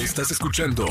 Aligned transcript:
Estás 0.00 0.30
escuchando 0.30 0.86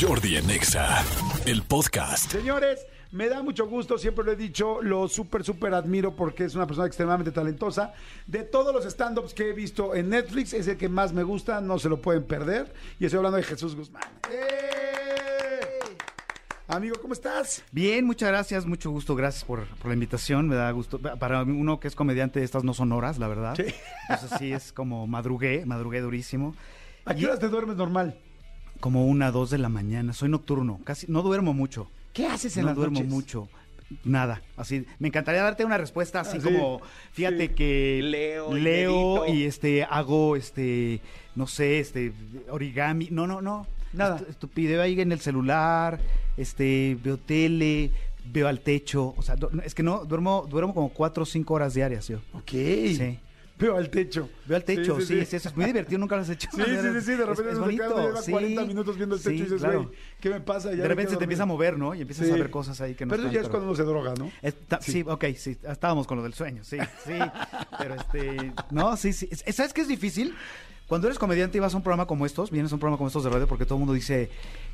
Jordi 0.00 0.36
en 0.36 0.48
Exa, 0.48 1.04
el 1.46 1.62
podcast. 1.64 2.30
Señores, 2.30 2.86
me 3.10 3.28
da 3.28 3.42
mucho 3.42 3.66
gusto, 3.66 3.98
siempre 3.98 4.24
lo 4.24 4.30
he 4.30 4.36
dicho, 4.36 4.80
lo 4.80 5.08
súper, 5.08 5.42
súper 5.42 5.74
admiro 5.74 6.14
porque 6.14 6.44
es 6.44 6.54
una 6.54 6.64
persona 6.64 6.86
extremadamente 6.86 7.32
talentosa. 7.32 7.92
De 8.28 8.44
todos 8.44 8.72
los 8.72 8.84
stand-ups 8.84 9.34
que 9.34 9.50
he 9.50 9.52
visto 9.52 9.96
en 9.96 10.10
Netflix, 10.10 10.52
es 10.52 10.68
el 10.68 10.76
que 10.76 10.88
más 10.88 11.12
me 11.12 11.24
gusta, 11.24 11.60
no 11.60 11.80
se 11.80 11.88
lo 11.88 12.00
pueden 12.00 12.22
perder. 12.22 12.72
Y 13.00 13.06
estoy 13.06 13.16
hablando 13.16 13.38
de 13.38 13.42
Jesús 13.42 13.74
Guzmán. 13.74 14.04
¡Eh! 14.30 15.96
Amigo, 16.68 16.94
¿cómo 17.02 17.14
estás? 17.14 17.64
Bien, 17.72 18.04
muchas 18.04 18.28
gracias, 18.28 18.64
mucho 18.64 18.92
gusto, 18.92 19.16
gracias 19.16 19.42
por, 19.44 19.66
por 19.66 19.88
la 19.88 19.94
invitación, 19.94 20.46
me 20.46 20.54
da 20.54 20.70
gusto. 20.70 21.00
Para 21.00 21.42
uno 21.42 21.80
que 21.80 21.88
es 21.88 21.96
comediante, 21.96 22.44
estas 22.44 22.62
no 22.62 22.74
son 22.74 22.92
horas, 22.92 23.18
la 23.18 23.26
verdad. 23.26 23.56
Sí. 23.56 23.74
Entonces 24.08 24.38
sí, 24.38 24.52
es 24.52 24.72
como 24.72 25.08
madrugué, 25.08 25.66
madrugué 25.66 26.00
durísimo. 26.00 26.54
¿A 27.04 27.12
qué 27.16 27.26
horas 27.26 27.40
te 27.40 27.48
duermes 27.48 27.76
normal? 27.76 28.16
Como 28.82 29.06
una, 29.06 29.30
dos 29.30 29.48
de 29.50 29.58
la 29.58 29.68
mañana, 29.68 30.12
soy 30.12 30.28
nocturno, 30.28 30.80
casi, 30.84 31.06
no 31.08 31.22
duermo 31.22 31.54
mucho. 31.54 31.88
¿Qué 32.12 32.26
haces 32.26 32.56
en 32.56 32.62
no 32.64 32.68
las 32.70 32.76
duermo 32.76 32.98
noches? 32.98 33.10
mucho. 33.12 33.48
Nada, 34.04 34.42
así, 34.56 34.84
me 34.98 35.08
encantaría 35.08 35.42
darte 35.42 35.64
una 35.64 35.78
respuesta 35.78 36.20
así 36.20 36.38
Ah, 36.40 36.44
como, 36.44 36.80
fíjate 37.12 37.48
sí. 37.48 37.54
que 37.54 38.00
Leo 38.02 38.52
leo 38.54 39.26
y 39.28 39.44
este 39.44 39.84
hago 39.84 40.34
este, 40.34 41.00
no 41.36 41.46
sé, 41.46 41.78
este 41.78 42.12
origami, 42.50 43.08
no, 43.10 43.26
no, 43.26 43.40
no, 43.40 43.66
Nada. 43.92 44.18
Estu- 44.18 44.28
Estupidez 44.30 44.80
ahí 44.80 45.00
en 45.00 45.12
el 45.12 45.20
celular, 45.20 46.00
este, 46.36 46.96
veo 47.04 47.18
tele, 47.18 47.90
veo 48.24 48.48
al 48.48 48.60
techo, 48.60 49.14
o 49.16 49.22
sea, 49.22 49.36
es 49.64 49.74
que 49.74 49.82
no, 49.82 50.04
duermo, 50.06 50.46
duermo 50.50 50.74
como 50.74 50.88
cuatro 50.88 51.22
o 51.22 51.26
cinco 51.26 51.54
horas 51.54 51.74
diarias 51.74 52.08
yo. 52.08 52.18
Ok. 52.32 52.50
Sí. 52.50 53.18
Veo 53.62 53.76
al 53.76 53.88
techo. 53.90 54.28
Veo 54.46 54.56
al 54.56 54.64
techo, 54.64 55.00
sí, 55.00 55.18
es 55.18 55.32
eso, 55.34 55.48
es 55.48 55.56
muy 55.56 55.66
divertido, 55.66 55.98
nunca 55.98 56.16
lo 56.16 56.22
has 56.22 56.28
hecho. 56.30 56.48
Sí, 56.54 56.60
sí, 56.62 56.70
sí, 56.94 57.00
sí, 57.00 57.10
de 57.12 57.24
repente 57.26 57.42
Es- 57.42 57.52
es 57.52 57.54
uno 57.54 57.54
se 57.54 57.60
bonito, 57.60 57.88
queda, 57.94 58.02
lleva 58.06 58.22
sí, 58.22 58.30
40 58.32 58.64
minutos 58.66 58.96
viendo 58.96 59.14
el 59.16 59.22
techo 59.22 59.30
sí, 59.34 59.38
y 59.40 59.42
dices, 59.44 59.60
claro. 59.60 59.82
güey, 59.84 59.94
¿qué 60.20 60.30
me 60.30 60.40
pasa? 60.40 60.70
Ya 60.70 60.82
De 60.82 60.88
repente 60.88 61.12
se 61.12 61.16
te 61.16 61.24
empieza 61.24 61.44
a 61.44 61.46
mover, 61.46 61.78
¿no? 61.78 61.94
Y 61.94 62.00
empiezas 62.02 62.26
Sí. 62.26 62.32
a 62.32 62.36
ver 62.36 62.50
cosas 62.50 62.80
ahí 62.80 62.94
que 62.94 63.06
no 63.06 63.10
Pero 63.10 63.22
eso 63.24 63.32
ya 63.32 63.40
es 63.40 63.48
cuando 63.48 63.66
uno 63.68 63.76
se 63.76 63.84
droga, 63.84 64.14
¿no? 64.18 64.30
Está- 64.42 64.80
Sí. 64.80 64.92
sí. 64.92 65.04
ok, 65.06 65.24
sí, 65.36 65.56
estábamos 65.62 66.06
con 66.06 66.18
lo 66.18 66.22
del 66.24 66.34
sueño, 66.34 66.64
sí, 66.64 66.76
sí, 67.06 67.14
pero 67.78 67.94
este, 67.94 68.52
no, 68.70 68.96
sí, 68.96 69.12
sí, 69.12 69.28
Es- 69.30 69.54
¿sabes 69.56 69.72
qué 69.72 69.82
es 69.82 69.88
difícil? 69.88 70.34
Cuando 70.88 71.06
eres 71.06 71.18
comediante 71.18 71.56
y 71.56 71.60
vas 71.60 71.72
a 71.72 71.76
un 71.78 71.82
programa 71.82 72.06
como 72.06 72.26
estos, 72.26 72.50
vienes 72.50 72.70
a 72.72 72.74
un 72.74 72.80
programa 72.80 72.98
como 72.98 73.06
estos 73.06 73.24
de 73.24 73.30
radio, 73.30 73.46
porque 73.46 73.64
todo 73.64 73.76
el 73.76 73.80
mundo 73.80 73.94
dice, 73.94 74.28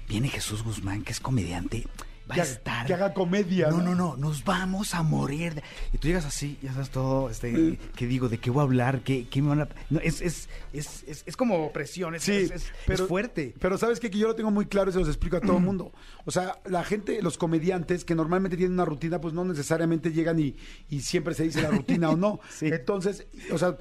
viene 0.08 0.28
Jesús 0.28 0.64
Guzmán, 0.64 1.04
que 1.04 1.12
es 1.12 1.20
comediante, 1.20 1.86
va 2.28 2.34
Que 2.34 2.40
a 2.40 2.44
estar... 2.44 2.86
que 2.86 2.94
haga 2.94 3.14
comedia, 3.14 3.68
No, 3.70 3.78
¿no? 3.78 3.94
no, 3.94 3.94
no, 3.94 4.16
nos 4.16 4.44
vamos 4.44 4.94
a 4.94 5.02
morir. 5.02 5.54
de-". 5.54 5.62
Y 5.92 5.98
tú 5.98 6.08
llegas 6.08 6.24
así, 6.26 6.58
ya 6.62 6.72
sabes 6.72 6.90
todo, 6.90 7.30
este, 7.30 7.78
¿qué 7.96 8.06
digo? 8.06 8.28
¿De 8.28 8.38
qué 8.38 8.50
voy 8.50 8.60
a 8.60 8.64
hablar? 8.64 9.00
¿Qué, 9.00 9.26
qué 9.28 9.40
me 9.42 9.48
van 9.48 9.60
a...? 9.62 9.68
No, 9.90 10.00
es, 10.00 10.20
es, 10.20 10.48
es, 10.72 11.04
es, 11.06 11.22
es 11.26 11.36
como 11.36 11.72
presión, 11.72 12.14
es, 12.14 12.22
Sí, 12.22 12.48
es 12.86 13.02
fuerte. 13.02 13.54
Pero 13.58 13.78
sabes 13.78 14.00
qué? 14.00 14.10
que 14.10 14.18
yo 14.18 14.28
lo 14.28 14.34
tengo 14.34 14.50
muy 14.50 14.66
claro 14.66 14.90
y 14.90 14.92
se 14.92 14.98
los 14.98 15.08
explico 15.08 15.36
a 15.36 15.40
todo 15.40 15.56
el 15.56 15.62
mundo. 15.62 15.92
O 16.24 16.30
sea, 16.30 16.58
la 16.66 16.84
gente, 16.84 17.22
los 17.22 17.38
comediantes 17.38 18.04
que 18.04 18.14
normalmente 18.14 18.56
tienen 18.56 18.74
una 18.74 18.84
rutina, 18.84 19.20
pues 19.20 19.34
no 19.34 19.44
necesariamente 19.44 20.12
llegan 20.12 20.38
y, 20.38 20.56
y 20.88 21.00
siempre 21.00 21.34
se 21.34 21.44
dice 21.44 21.62
la 21.62 21.70
rutina 21.70 22.10
o 22.10 22.16
no. 22.16 22.40
Sí. 22.50 22.66
Entonces, 22.66 23.26
o 23.52 23.58
sea, 23.58 23.76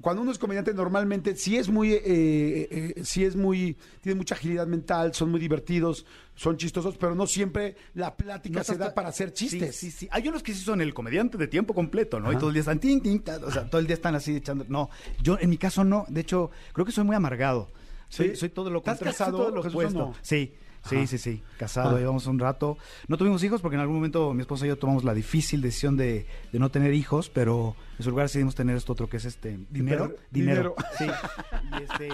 cuando 0.00 0.22
uno 0.22 0.30
es 0.32 0.38
comediante 0.38 0.72
normalmente 0.72 1.36
sí 1.36 1.56
es 1.56 1.68
muy, 1.68 1.92
eh, 1.92 2.00
eh, 2.04 2.68
eh, 2.96 3.04
sí 3.04 3.24
es 3.24 3.36
muy, 3.36 3.76
tiene 4.00 4.16
mucha 4.16 4.34
agilidad 4.34 4.66
mental, 4.66 5.14
son 5.14 5.30
muy 5.30 5.40
divertidos, 5.40 6.06
son 6.34 6.56
chistosos, 6.56 6.96
pero 6.96 7.14
no 7.14 7.26
siempre 7.26 7.76
la 7.94 8.16
plática 8.16 8.60
No 8.60 8.64
se 8.64 8.76
da 8.76 8.94
para 8.94 9.08
hacer 9.08 9.32
chistes. 9.32 9.76
Sí, 9.76 9.90
sí, 9.90 9.98
sí. 9.98 10.08
Hay 10.10 10.26
unos 10.28 10.42
que 10.42 10.54
sí 10.54 10.62
son 10.62 10.80
el 10.80 10.94
comediante 10.94 11.36
de 11.36 11.48
tiempo 11.48 11.74
completo, 11.74 12.18
¿no? 12.20 12.32
Y 12.32 12.36
todo 12.36 12.48
el 12.48 12.54
día 12.54 12.60
están 12.60 12.78
tin, 12.78 13.00
tin, 13.00 13.22
o 13.44 13.50
sea, 13.50 13.68
todo 13.68 13.80
el 13.80 13.86
día 13.86 13.94
están 13.94 14.14
así 14.14 14.36
echando. 14.36 14.64
No, 14.68 14.90
yo 15.22 15.38
en 15.38 15.50
mi 15.50 15.58
caso 15.58 15.84
no. 15.84 16.06
De 16.08 16.20
hecho, 16.22 16.50
creo 16.72 16.86
que 16.86 16.92
soy 16.92 17.04
muy 17.04 17.16
amargado. 17.16 17.70
Soy, 18.08 18.30
¿Sí? 18.30 18.36
soy 18.36 18.48
todo 18.48 18.70
lo 18.70 18.78
¿Estás 18.78 18.98
contrario, 18.98 19.18
casado, 19.18 19.36
soy 19.36 19.46
todo 19.46 19.54
lo 19.54 19.68
opuesto. 19.68 19.98
no? 19.98 20.14
Sí. 20.22 20.52
Sí, 20.88 20.96
Ajá. 20.96 21.06
sí, 21.06 21.18
sí, 21.18 21.42
casado, 21.58 21.96
Ah. 21.96 21.98
llevamos 21.98 22.26
un 22.26 22.38
rato. 22.38 22.78
No 23.06 23.16
tuvimos 23.18 23.44
hijos 23.44 23.60
porque 23.60 23.74
en 23.76 23.80
algún 23.82 23.96
momento 23.96 24.32
mi 24.32 24.40
esposa 24.40 24.64
y 24.64 24.68
yo 24.68 24.78
tomamos 24.78 25.04
la 25.04 25.12
difícil 25.12 25.60
decisión 25.60 25.96
de, 25.96 26.26
de 26.52 26.58
no 26.58 26.70
tener 26.70 26.94
hijos, 26.94 27.28
pero 27.28 27.76
en 27.98 28.04
su 28.04 28.10
lugar 28.10 28.26
decidimos 28.26 28.54
tener 28.54 28.76
esto 28.76 28.92
otro 28.94 29.08
que 29.08 29.18
es 29.18 29.26
este 29.26 29.58
dinero, 29.70 30.14
Dinero. 30.30 30.74
dinero, 30.74 30.74
sí, 30.96 31.04
y, 31.04 31.82
este, 31.82 32.08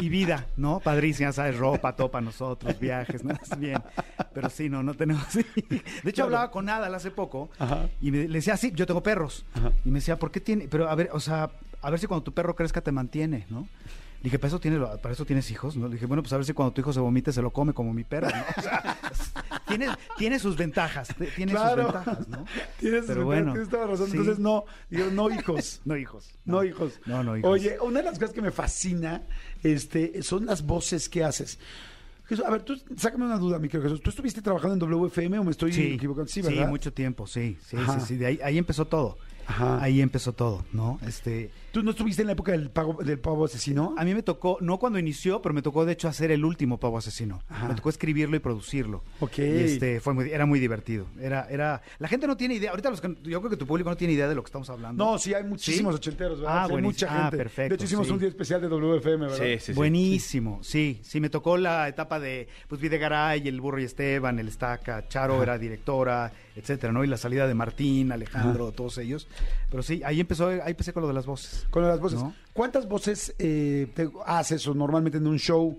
y 0.00 0.08
vida, 0.10 0.46
¿no? 0.58 0.80
Padrísima, 0.80 1.32
sabes, 1.32 1.56
ropa, 1.56 1.96
todo 1.96 2.10
para 2.10 2.24
nosotros, 2.26 2.78
viajes, 2.78 3.24
¿no? 3.24 3.32
Es 3.32 3.58
bien, 3.58 3.82
pero 4.34 4.50
sí, 4.50 4.68
no, 4.68 4.82
no 4.82 4.92
tenemos. 4.94 5.24
De 5.34 5.42
hecho, 5.78 6.12
Claro. 6.12 6.24
hablaba 6.26 6.50
con 6.50 6.68
Adal 6.68 6.94
hace 6.94 7.10
poco 7.10 7.48
Ajá. 7.58 7.88
y 8.02 8.10
me, 8.10 8.18
le 8.28 8.34
decía, 8.34 8.56
sí, 8.58 8.70
yo 8.74 8.86
tengo 8.86 9.02
perros. 9.02 9.46
Y 9.84 9.88
me 9.90 10.00
decía, 10.00 10.18
¿por 10.18 10.30
qué 10.30 10.40
tiene? 10.40 10.68
Pero 10.68 10.90
a 10.90 10.94
ver, 10.94 11.08
o 11.12 11.20
sea, 11.20 11.50
a 11.80 11.90
ver 11.90 11.98
si 11.98 12.06
cuando 12.06 12.22
tu 12.24 12.32
perro 12.34 12.54
crezca 12.54 12.82
te 12.82 12.92
mantiene, 12.92 13.46
¿no? 13.48 13.66
Le 14.24 14.28
dije, 14.28 14.38
¿para 14.38 14.48
eso, 14.48 14.58
tienes, 14.58 14.80
¿para 15.02 15.12
eso 15.12 15.26
tienes 15.26 15.50
hijos? 15.50 15.76
¿no? 15.76 15.86
Le 15.86 15.96
dije, 15.96 16.06
bueno, 16.06 16.22
pues 16.22 16.32
a 16.32 16.38
ver 16.38 16.46
si 16.46 16.54
cuando 16.54 16.72
tu 16.72 16.80
hijo 16.80 16.94
se 16.94 17.00
vomite 17.00 17.30
se 17.30 17.42
lo 17.42 17.50
come 17.52 17.74
como 17.74 17.92
mi 17.92 18.04
perro, 18.04 18.28
¿no? 18.30 18.42
O 18.58 18.62
sea, 18.62 18.96
tiene, 19.68 19.88
tiene 20.16 20.38
sus 20.38 20.56
ventajas, 20.56 21.08
tiene 21.36 21.52
Claro. 21.52 21.84
sus 21.84 21.92
ventajas, 21.92 22.28
¿no? 22.28 22.46
Tienes, 22.80 23.04
Pero 23.06 23.26
bueno, 23.26 23.42
bueno, 23.42 23.52
tienes 23.52 23.68
toda 23.68 23.84
la 23.84 23.90
razón. 23.90 24.06
sí. 24.06 24.12
Entonces, 24.16 24.38
no, 24.38 24.64
digo, 24.88 25.10
no 25.12 25.28
hijos. 25.30 25.82
No 25.84 25.94
hijos. 25.98 26.30
No, 26.46 26.64
hijos. 26.64 27.00
No, 27.04 27.22
no 27.22 27.36
hijos. 27.36 27.50
Oye, 27.50 27.76
una 27.82 27.98
de 27.98 28.06
las 28.06 28.18
cosas 28.18 28.34
que 28.34 28.40
me 28.40 28.50
fascina 28.50 29.20
este, 29.62 30.22
son 30.22 30.46
las 30.46 30.64
voces 30.64 31.10
que 31.10 31.22
haces. 31.22 31.58
Jesús, 32.26 32.46
a 32.46 32.50
ver, 32.50 32.62
tú, 32.62 32.80
sácame 32.96 33.26
una 33.26 33.36
duda, 33.36 33.58
mi 33.58 33.68
querido 33.68 33.90
Jesús. 33.90 34.00
¿Tú 34.02 34.08
estuviste 34.08 34.40
trabajando 34.40 34.86
en 34.86 34.90
WFM 34.90 35.38
o 35.38 35.44
me 35.44 35.50
estoy 35.50 35.70
equivocando? 35.78 36.32
Sí, 36.32 36.40
¿verdad? 36.40 36.66
mucho 36.70 36.94
tiempo, 36.94 37.26
sí, 37.26 37.58
sí, 37.60 37.76
Ajá. 37.76 38.00
sí, 38.00 38.06
sí, 38.06 38.16
de 38.16 38.24
ahí, 38.24 38.40
ahí 38.42 38.56
empezó 38.56 38.86
todo. 38.86 39.18
Ajá. 39.46 39.82
Ahí 39.82 40.00
empezó 40.00 40.32
todo, 40.32 40.64
¿no? 40.72 40.98
Este, 41.06 41.50
¿Tú 41.72 41.82
no 41.82 41.90
estuviste 41.90 42.22
en 42.22 42.26
la 42.26 42.32
época 42.32 42.52
del, 42.52 42.70
pago, 42.70 43.02
del 43.02 43.18
pavo 43.18 43.44
asesino? 43.44 43.94
a 43.98 44.04
mí 44.04 44.14
me 44.14 44.22
tocó, 44.22 44.58
no 44.60 44.78
cuando 44.78 44.98
inició, 44.98 45.42
pero 45.42 45.54
me 45.54 45.62
tocó 45.62 45.84
de 45.84 45.92
hecho 45.92 46.08
hacer 46.08 46.30
el 46.30 46.44
último 46.44 46.78
Pavo 46.78 46.98
Asesino. 46.98 47.42
Ajá. 47.48 47.68
Me 47.68 47.74
tocó 47.74 47.88
escribirlo 47.90 48.36
y 48.36 48.38
producirlo. 48.38 49.02
Ok. 49.20 49.38
Y 49.38 49.42
este, 49.42 50.00
fue 50.00 50.14
muy, 50.14 50.30
era 50.30 50.46
muy 50.46 50.60
divertido. 50.60 51.06
Era, 51.20 51.46
era, 51.50 51.82
la 51.98 52.08
gente 52.08 52.26
no 52.26 52.36
tiene 52.36 52.54
idea, 52.54 52.70
ahorita 52.70 52.90
los 52.90 53.02
yo 53.22 53.40
creo 53.40 53.50
que 53.50 53.56
tu 53.56 53.66
público 53.66 53.90
no 53.90 53.96
tiene 53.96 54.12
idea 54.14 54.28
de 54.28 54.34
lo 54.34 54.42
que 54.42 54.48
estamos 54.48 54.70
hablando. 54.70 55.04
No, 55.04 55.18
sí, 55.18 55.34
hay 55.34 55.44
muchísimos 55.44 55.94
¿Sí? 55.94 55.96
ochenteros, 55.96 56.40
¿verdad? 56.40 56.54
Ah, 56.58 56.66
Sí, 56.66 56.72
hay 56.74 56.80
buenísimo. 56.80 57.10
mucha 57.10 57.18
Ah, 57.18 57.22
gente. 57.30 57.36
perfecto, 57.36 57.68
De 57.70 57.74
hecho, 57.76 57.84
hicimos 57.84 58.06
sí. 58.06 58.12
un 58.12 58.18
día 58.18 58.28
especial 58.28 58.60
de 58.60 58.68
WFM, 58.68 59.26
¿verdad? 59.26 59.36
Sí, 59.38 59.52
sí, 59.58 59.66
sí. 59.66 59.72
Buenísimo, 59.72 60.60
sí, 60.62 61.00
sí, 61.02 61.20
me 61.20 61.28
tocó 61.30 61.56
la 61.56 61.88
etapa 61.88 62.18
de 62.20 62.48
pues 62.68 62.80
Videgaray, 62.80 63.46
el 63.48 63.60
Burro 63.60 63.80
y 63.80 63.84
Esteban, 63.84 64.38
el 64.38 64.48
Estaca, 64.48 65.06
Charo 65.08 65.42
era 65.42 65.58
directora, 65.58 66.32
etcétera, 66.56 66.92
¿no? 66.92 67.02
Y 67.04 67.06
la 67.08 67.16
salida 67.16 67.46
de 67.48 67.54
Martín, 67.54 68.12
Alejandro, 68.12 68.72
todos 68.72 68.98
ellos. 68.98 69.26
Pero 69.70 69.82
sí, 69.82 70.02
ahí 70.04 70.20
empezó, 70.20 70.48
ahí 70.48 70.60
empecé 70.70 70.92
con 70.92 71.02
lo 71.02 71.08
de 71.08 71.14
las 71.14 71.26
voces. 71.26 71.66
Con 71.70 71.86
las 71.86 72.00
voces. 72.00 72.22
¿No? 72.22 72.34
¿Cuántas 72.52 72.88
voces 72.88 73.34
eh, 73.38 73.90
te 73.94 74.08
haces 74.26 74.66
o 74.66 74.74
normalmente 74.74 75.18
en 75.18 75.26
un 75.26 75.38
show? 75.38 75.78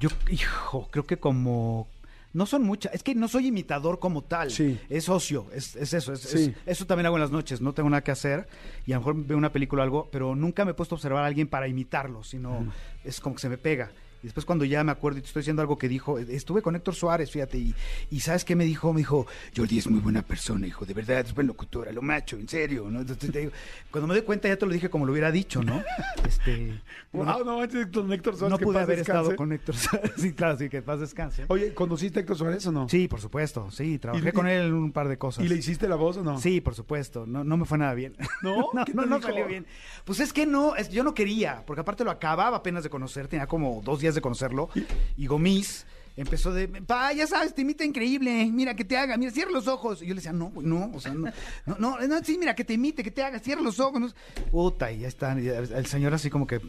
Yo, 0.00 0.08
hijo, 0.30 0.88
creo 0.90 1.06
que 1.06 1.16
como 1.18 1.88
no 2.32 2.46
son 2.46 2.62
muchas, 2.62 2.94
es 2.94 3.02
que 3.02 3.14
no 3.14 3.26
soy 3.26 3.48
imitador 3.48 3.98
como 3.98 4.22
tal, 4.22 4.50
Sí. 4.50 4.78
es 4.88 5.04
socio, 5.04 5.46
es, 5.52 5.74
es 5.76 5.92
eso, 5.94 6.12
es, 6.12 6.20
Sí. 6.20 6.54
es- 6.66 6.72
eso 6.78 6.86
también 6.86 7.06
hago 7.06 7.16
en 7.16 7.22
las 7.22 7.30
noches, 7.32 7.60
no 7.60 7.72
tengo 7.72 7.88
nada 7.90 8.04
que 8.04 8.10
hacer 8.12 8.46
y 8.86 8.92
a 8.92 8.96
lo 8.96 9.00
mejor 9.00 9.26
veo 9.26 9.36
una 9.36 9.50
película 9.50 9.82
o 9.82 9.84
algo, 9.84 10.08
pero 10.12 10.36
nunca 10.36 10.64
me 10.64 10.70
he 10.72 10.74
puesto 10.74 10.94
a 10.94 10.96
observar 10.96 11.24
a 11.24 11.26
alguien 11.26 11.48
para 11.48 11.66
imitarlo, 11.66 12.22
sino 12.22 12.70
es 13.02 13.18
como 13.20 13.34
que 13.34 13.40
se 13.42 13.48
me 13.48 13.58
pega. 13.58 13.90
Y 14.22 14.26
después 14.26 14.44
cuando 14.44 14.64
ya 14.64 14.82
me 14.84 14.90
acuerdo 14.92 15.18
y 15.18 15.22
te 15.22 15.28
estoy 15.28 15.40
diciendo 15.42 15.62
algo 15.62 15.78
que 15.78 15.88
dijo, 15.88 16.18
estuve 16.18 16.60
con 16.62 16.74
Héctor 16.74 16.94
Suárez, 16.94 17.30
fíjate, 17.30 17.58
y, 17.58 17.74
y 18.10 18.20
¿sabes 18.20 18.44
qué 18.44 18.56
me 18.56 18.64
dijo? 18.64 18.92
Me 18.92 18.98
dijo, 18.98 19.26
Jordi 19.56 19.78
es 19.78 19.88
muy 19.88 20.00
buena 20.00 20.22
persona, 20.22 20.66
hijo, 20.66 20.84
de 20.84 20.94
verdad, 20.94 21.20
es 21.20 21.34
buen 21.34 21.46
locutor, 21.46 21.88
a 21.88 21.92
lo 21.92 22.02
macho, 22.02 22.36
en 22.36 22.48
serio, 22.48 22.88
¿no? 22.90 23.00
Entonces, 23.00 23.30
te 23.30 23.38
digo, 23.38 23.52
cuando 23.90 24.08
me 24.08 24.14
doy 24.14 24.22
cuenta 24.22 24.48
ya 24.48 24.56
te 24.56 24.66
lo 24.66 24.72
dije 24.72 24.90
como 24.90 25.06
lo 25.06 25.12
hubiera 25.12 25.30
dicho, 25.30 25.62
¿no? 25.62 25.82
Este, 26.26 26.80
Wow, 27.12 27.42
no 27.44 27.62
Héctor 27.62 28.36
Suárez. 28.36 28.50
no 28.50 28.58
que 28.58 28.64
pude 28.64 28.74
paz 28.74 28.82
haber 28.84 28.98
descanse. 28.98 29.20
estado 29.22 29.36
con 29.36 29.52
Héctor 29.52 29.76
Suárez. 29.76 30.12
Sí, 30.18 30.32
claro, 30.32 30.58
sí, 30.58 30.68
que 30.68 30.82
paz 30.82 31.00
descanse. 31.00 31.44
Oye, 31.48 31.72
¿conociste 31.72 32.18
a 32.18 32.20
Héctor 32.22 32.36
Suárez 32.36 32.66
o 32.66 32.72
no? 32.72 32.88
Sí, 32.88 33.08
por 33.08 33.20
supuesto, 33.20 33.70
sí, 33.70 33.98
trabajé 33.98 34.28
¿Y- 34.28 34.32
con 34.32 34.46
él 34.46 34.66
en 34.66 34.74
un 34.74 34.92
par 34.92 35.08
de 35.08 35.16
cosas. 35.16 35.44
¿Y 35.44 35.48
le 35.48 35.54
hiciste 35.56 35.88
la 35.88 35.96
voz 35.96 36.16
o 36.18 36.22
no? 36.24 36.38
Sí, 36.38 36.60
por 36.60 36.74
supuesto, 36.74 37.24
no, 37.26 37.44
no 37.44 37.56
me 37.56 37.64
fue 37.64 37.78
nada 37.78 37.94
bien. 37.94 38.14
¿No? 38.42 38.70
no, 38.74 38.84
¿Qué 38.84 38.92
no, 38.94 39.06
no 39.06 39.22
salió 39.22 39.46
bien. 39.46 39.64
Pues 40.04 40.20
es 40.20 40.32
que 40.32 40.44
no, 40.44 40.76
es- 40.76 40.90
yo 40.90 41.02
no 41.04 41.14
quería, 41.14 41.62
porque 41.66 41.80
aparte 41.80 42.04
lo 42.04 42.10
acababa 42.10 42.58
apenas 42.58 42.82
de 42.82 42.90
conocer, 42.90 43.26
tenía 43.28 43.46
como 43.46 43.80
dos 43.84 44.00
días 44.00 44.07
de 44.14 44.20
conocerlo, 44.20 44.68
y 45.16 45.26
Gomis 45.26 45.86
empezó 46.16 46.52
de, 46.52 46.66
pa, 46.68 47.12
ya 47.12 47.26
sabes, 47.26 47.54
te 47.54 47.62
imita 47.62 47.84
increíble, 47.84 48.46
mira 48.52 48.74
que 48.74 48.84
te 48.84 48.96
haga, 48.96 49.16
mira, 49.16 49.30
cierra 49.30 49.52
los 49.52 49.68
ojos. 49.68 50.02
Y 50.02 50.06
yo 50.06 50.14
le 50.14 50.16
decía, 50.16 50.32
no, 50.32 50.52
no, 50.56 50.90
o 50.92 51.00
sea, 51.00 51.14
no, 51.14 51.30
no, 51.66 51.76
no, 51.78 52.06
no, 52.06 52.24
sí, 52.24 52.36
mira, 52.38 52.54
que 52.54 52.64
te 52.64 52.74
imite, 52.74 53.04
que 53.04 53.12
te 53.12 53.22
haga, 53.22 53.38
cierra 53.38 53.62
los 53.62 53.78
ojos. 53.78 54.00
no. 54.00 54.08
Puta, 54.50 54.90
y 54.90 55.00
ya 55.00 55.08
está, 55.08 55.38
y 55.40 55.48
el 55.48 55.86
señor 55.86 56.12
así 56.14 56.28
como 56.28 56.46
que 56.46 56.60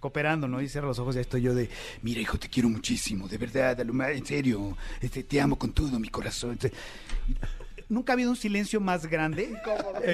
cooperando, 0.00 0.46
¿no? 0.46 0.60
Y 0.60 0.68
cierra 0.68 0.88
los 0.88 0.98
ojos, 0.98 1.14
ya 1.14 1.20
estoy 1.20 1.42
yo 1.42 1.54
de, 1.54 1.70
mira, 2.02 2.20
hijo, 2.20 2.38
te 2.38 2.48
quiero 2.48 2.68
muchísimo, 2.68 3.28
de 3.28 3.38
verdad, 3.38 3.78
en 3.80 4.26
serio, 4.26 4.76
este, 5.00 5.22
te 5.22 5.40
amo 5.40 5.56
con 5.56 5.72
todo 5.72 5.98
mi 5.98 6.08
corazón. 6.08 6.52
Este, 6.52 6.72
Nunca 7.88 8.12
ha 8.12 8.14
habido 8.14 8.30
un 8.30 8.36
silencio 8.36 8.80
más 8.80 9.06
grande, 9.06 9.54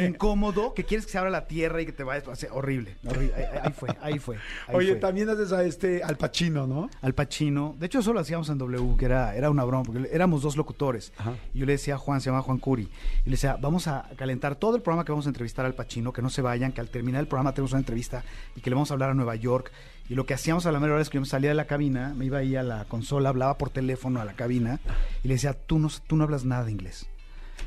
incómodo, 0.07 0.75
que 0.75 0.85
quieres 0.85 1.07
que 1.07 1.13
se 1.13 1.19
abra 1.19 1.31
la 1.31 1.47
tierra 1.47 1.81
y 1.81 1.87
que 1.87 1.93
te 1.93 2.05
vayas. 2.05 2.27
o 2.29 2.35
sea, 2.37 2.53
horrible, 2.53 2.97
horrible. 3.07 3.35
Ahí, 3.35 3.45
ahí 3.63 3.73
fue, 3.73 3.89
ahí 4.01 4.19
fue. 4.19 4.37
ahí 4.67 4.77
Oye, 4.77 4.91
fue. 4.91 4.97
también 4.97 5.29
haces 5.31 5.53
a 5.53 5.65
este 5.65 6.03
Al 6.03 6.17
Pacino, 6.17 6.67
¿no? 6.67 6.91
Al 7.01 7.15
Pacino. 7.15 7.75
De 7.79 7.87
hecho, 7.87 8.01
eso 8.01 8.13
lo 8.13 8.21
hacíamos 8.21 8.49
en 8.51 8.59
W, 8.59 8.97
que 8.99 9.07
era, 9.07 9.35
era 9.35 9.51
una 9.51 9.65
broma, 9.65 9.85
porque 9.85 10.09
éramos 10.13 10.43
dos 10.43 10.57
locutores. 10.57 11.13
Ajá. 11.17 11.35
Y 11.55 11.61
yo 11.61 11.67
le 11.67 11.73
decía 11.73 11.95
a 11.95 11.99
Juan, 11.99 12.21
se 12.21 12.31
llama 12.31 12.43
Juan 12.43 12.59
Curi, 12.59 12.83
y 12.83 13.25
le 13.25 13.33
decía, 13.33 13.57
vamos 13.61 13.89
a 13.89 14.09
calentar 14.17 14.57
todo 14.57 14.77
el 14.77 14.83
programa 14.83 15.05
que 15.05 15.13
vamos 15.13 15.27
a 15.27 15.31
entrevistar 15.31 15.65
al 15.65 15.75
Pacino, 15.75 16.13
que 16.13 16.21
no 16.23 16.31
se 16.31 16.43
vayan, 16.43 16.73
que 16.73 16.81
al 16.81 16.91
terminar 16.91 17.21
el 17.21 17.27
programa 17.27 17.53
tenemos 17.55 17.73
una 17.73 17.81
entrevista 17.81 18.23
y 18.55 18.61
que 18.61 18.69
le 18.71 18.75
vamos 18.75 18.91
a 18.91 18.95
hablar 18.95 19.11
a 19.11 19.15
Nueva 19.15 19.35
York. 19.37 19.73
Y 20.09 20.15
lo 20.15 20.27
que 20.27 20.35
hacíamos 20.35 20.67
a 20.67 20.73
la 20.73 20.81
mera 20.81 20.93
hora 20.95 21.03
es 21.03 21.09
que 21.09 21.15
yo 21.17 21.21
me 21.23 21.27
salía 21.27 21.51
de 21.51 21.55
la 21.55 21.67
cabina, 21.67 22.13
me 22.15 22.27
iba 22.27 22.39
ahí 22.39 22.55
a 22.55 22.63
la 22.63 22.85
consola, 22.85 23.31
hablaba 23.31 23.57
por 23.57 23.71
teléfono 23.71 24.21
a 24.21 24.25
la 24.27 24.35
cabina 24.35 24.79
y 25.25 25.29
le 25.29 25.35
decía, 25.35 25.55
tú 25.55 25.79
no, 25.79 25.89
tú 26.07 26.17
no 26.17 26.25
hablas 26.25 26.45
nada 26.45 26.65
de 26.65 26.73
inglés. 26.73 27.07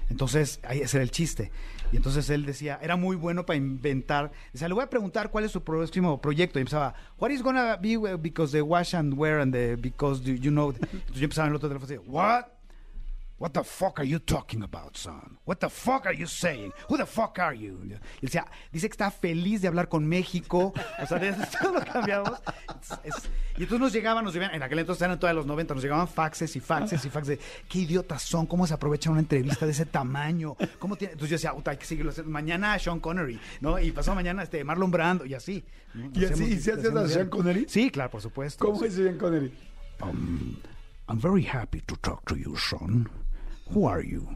Entonces, 0.09 0.59
ahí 0.63 0.81
ese 0.81 0.97
era 0.97 1.03
el 1.03 1.11
chiste. 1.11 1.51
Y 1.91 1.97
entonces 1.97 2.29
él 2.29 2.45
decía, 2.45 2.79
era 2.81 2.95
muy 2.95 3.15
bueno 3.15 3.45
para 3.45 3.57
inventar. 3.57 4.31
Decía, 4.51 4.67
le 4.67 4.73
voy 4.73 4.83
a 4.83 4.89
preguntar 4.89 5.31
cuál 5.31 5.45
es 5.45 5.51
su 5.51 5.63
próximo 5.63 6.19
proyecto. 6.21 6.59
Y 6.59 6.61
empezaba, 6.61 6.93
what 7.17 7.29
is 7.29 7.41
gonna 7.41 7.77
be 7.77 7.97
uh, 7.97 8.17
because 8.17 8.51
the 8.51 8.61
wash 8.61 8.93
and 8.93 9.13
wear 9.13 9.39
and 9.39 9.53
the 9.53 9.75
because 9.75 10.23
you 10.23 10.51
know. 10.51 10.71
Entonces 10.71 11.15
yo 11.15 11.23
empezaba 11.23 11.47
en 11.47 11.51
el 11.51 11.57
otro 11.57 11.69
teléfono 11.69 11.93
y 11.93 11.97
decía, 11.97 12.11
what? 12.11 12.54
What 13.37 13.51
the 13.51 13.65
fuck 13.65 13.99
are 13.99 14.07
you 14.07 14.19
talking 14.19 14.63
about, 14.63 14.95
son? 14.95 15.37
What 15.45 15.57
the 15.57 15.69
fuck 15.69 16.05
are 16.05 16.15
you 16.15 16.25
saying? 16.25 16.71
Who 16.89 16.95
the 16.97 17.05
fuck 17.05 17.37
are 17.39 17.53
you? 17.53 17.81
Y 17.83 17.91
él 17.91 17.99
decía, 18.21 18.45
dice 18.71 18.87
que 18.87 18.93
está 18.93 19.11
feliz 19.11 19.61
de 19.61 19.67
hablar 19.67 19.89
con 19.89 20.07
México. 20.07 20.73
O 21.01 21.05
sea, 21.05 21.19
de 21.19 21.33
todo 21.61 21.73
lo 21.73 21.81
cambiamos. 21.81 22.39
Es- 23.03 23.15
es- 23.15 23.29
y 23.57 23.63
entonces 23.63 23.79
nos 23.81 23.91
llegaban, 23.93 24.23
nos 24.23 24.33
llegaban, 24.33 24.55
en 24.55 24.63
aquel 24.63 24.79
entonces 24.79 25.01
eran 25.01 25.19
todos 25.19 25.33
los 25.35 25.45
90, 25.45 25.73
nos 25.73 25.83
llegaban 25.83 26.07
faxes 26.07 26.55
y 26.55 26.61
faxes 26.61 27.03
y 27.03 27.09
faxes 27.09 27.37
de 27.37 27.43
qué 27.67 27.79
idiotas 27.79 28.21
son, 28.21 28.45
cómo 28.47 28.65
se 28.67 28.73
aprovechan 28.73 29.11
una 29.11 29.21
entrevista 29.21 29.65
de 29.65 29.73
ese 29.73 29.85
tamaño. 29.85 30.55
¿Cómo 30.79 30.95
tiene? 30.95 31.11
Entonces 31.13 31.31
yo 31.31 31.35
decía, 31.35 31.53
"Puta, 31.53 31.71
hay 31.71 31.77
que 31.77 31.85
seguirlo 31.85 32.11
haciendo. 32.11 32.31
Mañana 32.31 32.79
Sean 32.79 33.01
Connery, 33.01 33.37
¿no? 33.59 33.77
Y 33.79 33.91
pasado 33.91 34.15
mañana 34.15 34.43
este 34.43 34.63
Marlon 34.63 34.91
Brando 34.91 35.25
y 35.25 35.33
así. 35.33 35.63
¿no? 35.93 36.05
¿Y 36.13 36.23
así- 36.25 36.43
y 36.45 36.53
haces 36.53 36.77
hacemos 36.79 37.03
a 37.03 37.09
Sean. 37.09 37.29
Connery? 37.29 37.65
Sí, 37.67 37.89
claro, 37.91 38.11
por 38.11 38.21
supuesto. 38.21 38.63
¿Cómo 38.65 38.81
es 38.85 38.93
Sean 38.93 39.17
Connery? 39.17 39.53
Um, 40.01 40.55
I'm 41.09 41.19
very 41.19 41.45
happy 41.45 41.81
to 41.81 41.95
talk 41.97 42.23
to 42.27 42.35
you, 42.37 42.55
son. 42.57 43.09
Who 43.73 43.87
are 43.87 44.03
you? 44.03 44.27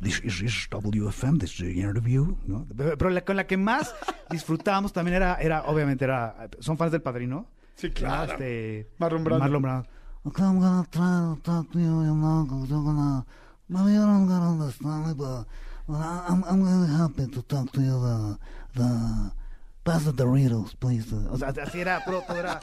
This 0.00 0.20
is 0.24 0.40
this 0.40 0.66
WFM, 0.70 1.38
this 1.40 1.52
is 1.52 1.58
the 1.58 1.80
interview. 1.80 2.34
¿no? 2.46 2.66
Pero 2.74 3.10
la, 3.10 3.20
con 3.20 3.36
la 3.36 3.44
que 3.46 3.56
más 3.58 3.94
disfrutábamos 4.30 4.92
también 4.92 5.16
era, 5.16 5.36
era, 5.40 5.64
obviamente, 5.66 6.04
era, 6.04 6.48
son 6.60 6.78
fans 6.78 6.90
del 6.92 7.02
Padrino. 7.02 7.46
Sí, 7.76 7.90
claro. 7.90 8.32
Este, 8.32 8.88
Marlon 8.98 9.24
Brando. 9.24 9.40
Marlon 9.44 9.62
Brando. 9.62 9.88
Okay, 10.24 10.42
I'm 10.44 10.58
gonna 10.60 10.86
try 10.90 11.00
to 11.34 11.38
talk 11.42 11.70
to 11.72 11.78
you, 11.78 12.02
you 12.04 12.14
know, 12.14 12.46
'cause 12.46 12.68
you're 12.68 12.82
gonna, 12.82 13.24
maybe 13.68 13.92
you 13.92 14.00
don't 14.00 14.26
gonna 14.26 14.50
understand 14.52 15.06
me, 15.06 15.14
but, 15.14 15.46
but 15.86 15.96
I- 15.96 16.26
I'm, 16.28 16.44
I'm 16.44 16.62
really 16.62 16.88
happy 16.94 17.26
to 17.26 17.42
talk 17.42 17.70
to 17.72 17.80
you, 17.80 17.98
the, 18.00 18.38
the, 18.74 19.32
pass 19.84 20.04
the 20.04 20.12
Doritos, 20.12 20.74
please. 20.78 21.10
O 21.30 21.36
sea, 21.38 21.48
así 21.48 21.80
era, 21.80 22.00
puro, 22.04 22.22
todo 22.26 22.36
era... 22.38 22.60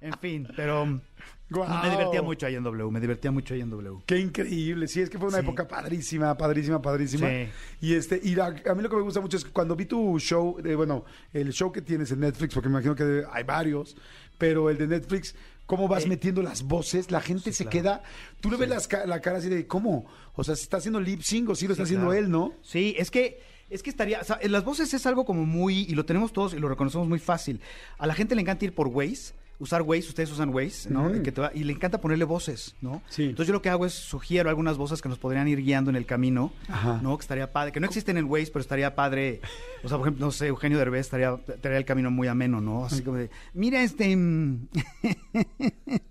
En 0.00 0.14
fin, 0.18 0.48
pero 0.56 0.86
me 0.86 1.90
divertía 1.90 2.22
mucho 2.22 2.46
ahí 2.46 2.54
en 2.54 2.62
W, 2.62 2.90
me 2.90 3.00
divertía 3.00 3.30
mucho 3.30 3.54
ahí 3.54 3.60
en 3.60 3.70
W. 3.70 3.98
Qué 4.06 4.18
increíble, 4.18 4.86
sí, 4.88 5.00
es 5.00 5.10
que 5.10 5.18
fue 5.18 5.28
una 5.28 5.38
Sí. 5.38 5.44
época 5.44 5.66
padrísima, 5.68 6.36
padrísima, 6.36 6.80
padrísima. 6.80 7.28
Sí. 7.28 7.48
Y 7.80 7.94
este, 7.94 8.20
y 8.22 8.38
a 8.38 8.50
mí 8.74 8.82
lo 8.82 8.88
que 8.88 8.96
me 8.96 9.02
gusta 9.02 9.20
mucho 9.20 9.36
es 9.36 9.44
que 9.44 9.50
cuando 9.50 9.76
vi 9.76 9.84
tu 9.86 10.18
show, 10.18 10.56
eh, 10.64 10.74
bueno, 10.74 11.04
el 11.32 11.52
show 11.52 11.70
que 11.72 11.82
tienes 11.82 12.10
en 12.12 12.20
Netflix, 12.20 12.54
porque 12.54 12.68
me 12.68 12.74
imagino 12.74 12.94
que 12.94 13.24
hay 13.30 13.42
varios, 13.44 13.96
pero 14.38 14.70
el 14.70 14.78
de 14.78 14.86
Netflix, 14.86 15.34
cómo 15.66 15.86
vas 15.86 16.04
Eh, 16.04 16.08
metiendo 16.08 16.42
las 16.42 16.62
voces, 16.62 17.10
la 17.10 17.20
gente 17.20 17.52
se 17.52 17.66
queda, 17.66 18.02
tú 18.40 18.50
le 18.50 18.56
ves 18.56 18.68
las 18.68 18.88
la 19.06 19.20
cara 19.20 19.38
así 19.38 19.48
de, 19.48 19.66
¿cómo? 19.66 20.06
O 20.34 20.44
sea, 20.44 20.56
¿se 20.56 20.62
está 20.62 20.78
haciendo 20.78 20.98
lip 21.00 21.20
sync 21.22 21.50
o 21.50 21.54
sí 21.54 21.66
lo 21.66 21.72
está 21.74 21.82
haciendo 21.84 22.06
claro. 22.06 22.18
él, 22.24 22.30
no? 22.30 22.54
Sí, 22.62 22.94
es 22.98 23.10
que 23.10 23.40
es 23.68 23.84
que 23.84 23.90
estaría, 23.90 24.20
o 24.20 24.24
sea, 24.24 24.40
las 24.48 24.64
voces 24.64 24.92
es 24.94 25.06
algo 25.06 25.24
como 25.24 25.44
muy 25.46 25.82
y 25.82 25.94
lo 25.94 26.04
tenemos 26.04 26.32
todos 26.32 26.54
y 26.54 26.58
lo 26.58 26.68
reconocemos 26.68 27.06
muy 27.06 27.20
fácil. 27.20 27.60
A 27.98 28.06
la 28.08 28.14
gente 28.14 28.34
le 28.34 28.40
encanta 28.40 28.64
ir 28.64 28.74
por 28.74 28.88
Waze, 28.88 29.32
usar 29.60 29.82
Waze, 29.82 30.08
ustedes 30.08 30.32
usan 30.32 30.48
Waze, 30.52 30.90
¿no? 30.90 31.14
Y 31.14 31.22
que 31.22 31.30
te 31.32 31.40
va- 31.40 31.52
y 31.54 31.62
le 31.64 31.72
encanta 31.72 32.00
ponerle 32.00 32.24
voces, 32.24 32.74
¿no? 32.80 33.02
Sí. 33.08 33.24
Entonces 33.26 33.46
yo 33.46 33.52
lo 33.52 33.62
que 33.62 33.68
hago 33.68 33.86
es 33.86 33.92
sugiero 33.92 34.48
algunas 34.48 34.76
voces 34.76 35.00
que 35.02 35.08
nos 35.08 35.18
podrían 35.18 35.46
ir 35.48 35.60
guiando 35.62 35.90
en 35.90 35.96
el 35.96 36.06
camino, 36.06 36.52
Ajá. 36.68 36.98
¿no? 37.02 37.16
Que 37.16 37.22
estaría 37.22 37.52
padre, 37.52 37.70
que 37.70 37.78
no 37.80 37.86
existen 37.86 38.16
en 38.16 38.24
Waze, 38.24 38.50
pero 38.52 38.60
estaría 38.60 38.94
padre. 38.94 39.40
O 39.84 39.88
sea, 39.88 39.98
por 39.98 40.06
ejemplo, 40.08 40.26
no 40.26 40.32
sé, 40.32 40.46
Eugenio 40.48 40.78
Derbez 40.78 41.02
estaría 41.02 41.38
estaría 41.48 41.78
el 41.78 41.84
camino 41.84 42.10
muy 42.10 42.26
ameno, 42.26 42.60
¿no? 42.60 42.84
Así 42.86 43.02
como 43.02 43.18
de, 43.18 43.30
mira 43.54 43.82
este 43.82 44.16
mm, 44.16 44.68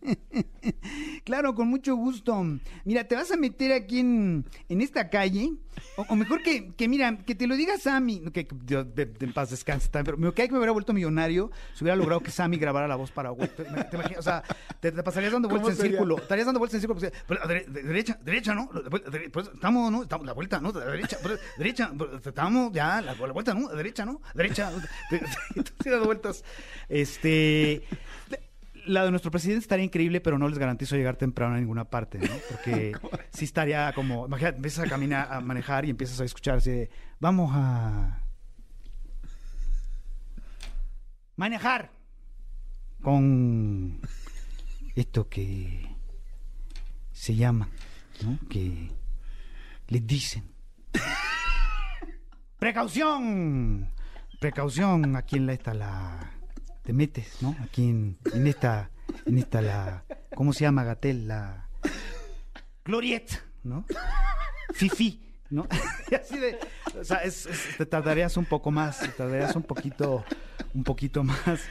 Claro, 1.23 1.53
con 1.55 1.67
mucho 1.67 1.95
gusto. 1.95 2.43
Mira, 2.85 3.03
te 3.03 3.15
vas 3.15 3.31
a 3.31 3.37
meter 3.37 3.71
aquí 3.71 3.99
en, 3.99 4.45
en 4.67 4.81
esta 4.81 5.09
calle. 5.09 5.51
O, 5.95 6.01
o 6.09 6.15
mejor 6.15 6.41
que, 6.41 6.73
que, 6.75 6.87
mira, 6.87 7.17
que 7.19 7.35
te 7.35 7.47
lo 7.47 7.55
diga 7.55 7.77
Sammy. 7.77 8.21
Que, 8.33 8.47
que 8.47 8.83
de, 8.83 9.05
paz 9.33 9.51
descanse 9.51 9.89
también. 9.89 10.05
Pero 10.17 10.17
me 10.17 10.33
que 10.33 10.51
me 10.51 10.57
hubiera 10.57 10.71
vuelto 10.71 10.93
millonario 10.93 11.51
si 11.73 11.83
hubiera 11.83 11.95
logrado 11.95 12.21
que 12.21 12.31
Sammy 12.31 12.57
grabara 12.57 12.87
la 12.87 12.95
voz 12.95 13.11
para. 13.11 13.29
¿Te, 13.47 13.63
te 13.63 13.95
imaginas? 13.95 14.19
O 14.19 14.21
sea, 14.21 14.43
te, 14.79 14.91
te 14.91 15.03
pasarías 15.03 15.31
dando 15.33 15.47
¿Cómo 15.49 15.61
vueltas 15.61 15.77
en 15.79 15.81
sería? 15.83 15.97
círculo. 15.97 16.17
Estarías 16.17 16.45
dando 16.45 16.59
vueltas 16.59 16.75
en 16.75 16.81
círculo. 16.81 16.99
porque, 16.99 17.17
pero, 17.27 17.47
de- 17.47 17.83
derecha, 17.83 18.17
derecha, 18.21 18.53
¿no? 18.53 18.69
Pues, 19.31 19.47
estamos, 19.53 19.91
¿no? 19.91 20.03
Estamos, 20.03 20.25
la 20.25 20.33
vuelta, 20.33 20.59
¿no? 20.59 20.71
De 20.71 20.85
derecha, 20.85 21.17
pues, 21.21 21.39
derecha. 21.57 21.91
pues, 21.97 22.25
Estamos 22.25 22.71
ya, 22.73 23.01
la, 23.01 23.13
la 23.15 23.31
vuelta, 23.33 23.53
¿no? 23.53 23.69
De 23.69 23.77
derecha, 23.77 24.05
¿no? 24.05 24.21
Derecha. 24.33 24.71
de- 24.71 25.17
de- 25.19 25.25
Entonces, 25.55 25.91
dando 25.91 26.05
vueltas. 26.05 26.43
Este. 26.87 27.83
La 28.85 29.03
de 29.03 29.11
nuestro 29.11 29.29
presidente 29.29 29.61
estaría 29.61 29.85
increíble, 29.85 30.19
pero 30.19 30.39
no 30.39 30.47
les 30.47 30.57
garantizo 30.57 30.95
llegar 30.95 31.15
temprano 31.15 31.53
a 31.55 31.59
ninguna 31.59 31.85
parte, 31.85 32.17
¿no? 32.17 32.33
Porque 32.49 32.93
sí 33.31 33.45
estaría 33.45 33.91
como, 33.93 34.25
imagínate, 34.25 34.55
empiezas 34.55 34.85
a 34.85 34.89
caminar, 34.89 35.27
a 35.31 35.41
manejar 35.41 35.85
y 35.85 35.91
empiezas 35.91 36.19
a 36.21 36.25
escuchar 36.25 36.57
así 36.57 36.71
de, 36.71 36.89
vamos 37.19 37.51
a 37.53 38.23
manejar 41.35 41.91
con 43.01 43.99
esto 44.95 45.27
que 45.29 45.87
se 47.11 47.35
llama, 47.35 47.69
¿no? 48.23 48.37
Que 48.49 48.91
les 49.87 50.05
dicen. 50.07 50.43
Precaución, 52.59 53.89
precaución, 54.41 55.15
aquí 55.15 55.37
en 55.37 55.45
la 55.45 55.53
esta 55.53 55.73
la 55.73 56.31
te 56.83 56.91
metes, 56.91 57.41
¿no? 57.41 57.55
Aquí 57.63 57.87
en, 57.89 58.17
en 58.33 58.47
esta, 58.47 58.89
en 59.25 59.37
esta 59.37 59.61
la, 59.61 60.03
¿cómo 60.35 60.51
se 60.51 60.61
llama 60.65 60.83
Gatel? 60.83 61.27
La 61.27 61.69
Gloriette, 62.83 63.41
¿no? 63.63 63.85
Fifi, 64.73 65.21
¿no? 65.49 65.67
Y 66.11 66.15
así 66.15 66.37
de, 66.37 66.57
o 66.99 67.03
sea, 67.05 67.17
es- 67.19 67.45
es- 67.45 67.77
te 67.77 67.85
tardarías 67.85 68.35
un 68.35 68.45
poco 68.45 68.71
más, 68.71 68.99
te 68.99 69.07
tardarías 69.09 69.55
un 69.55 69.63
poquito, 69.63 70.25
un 70.73 70.83
poquito 70.83 71.23
más. 71.23 71.61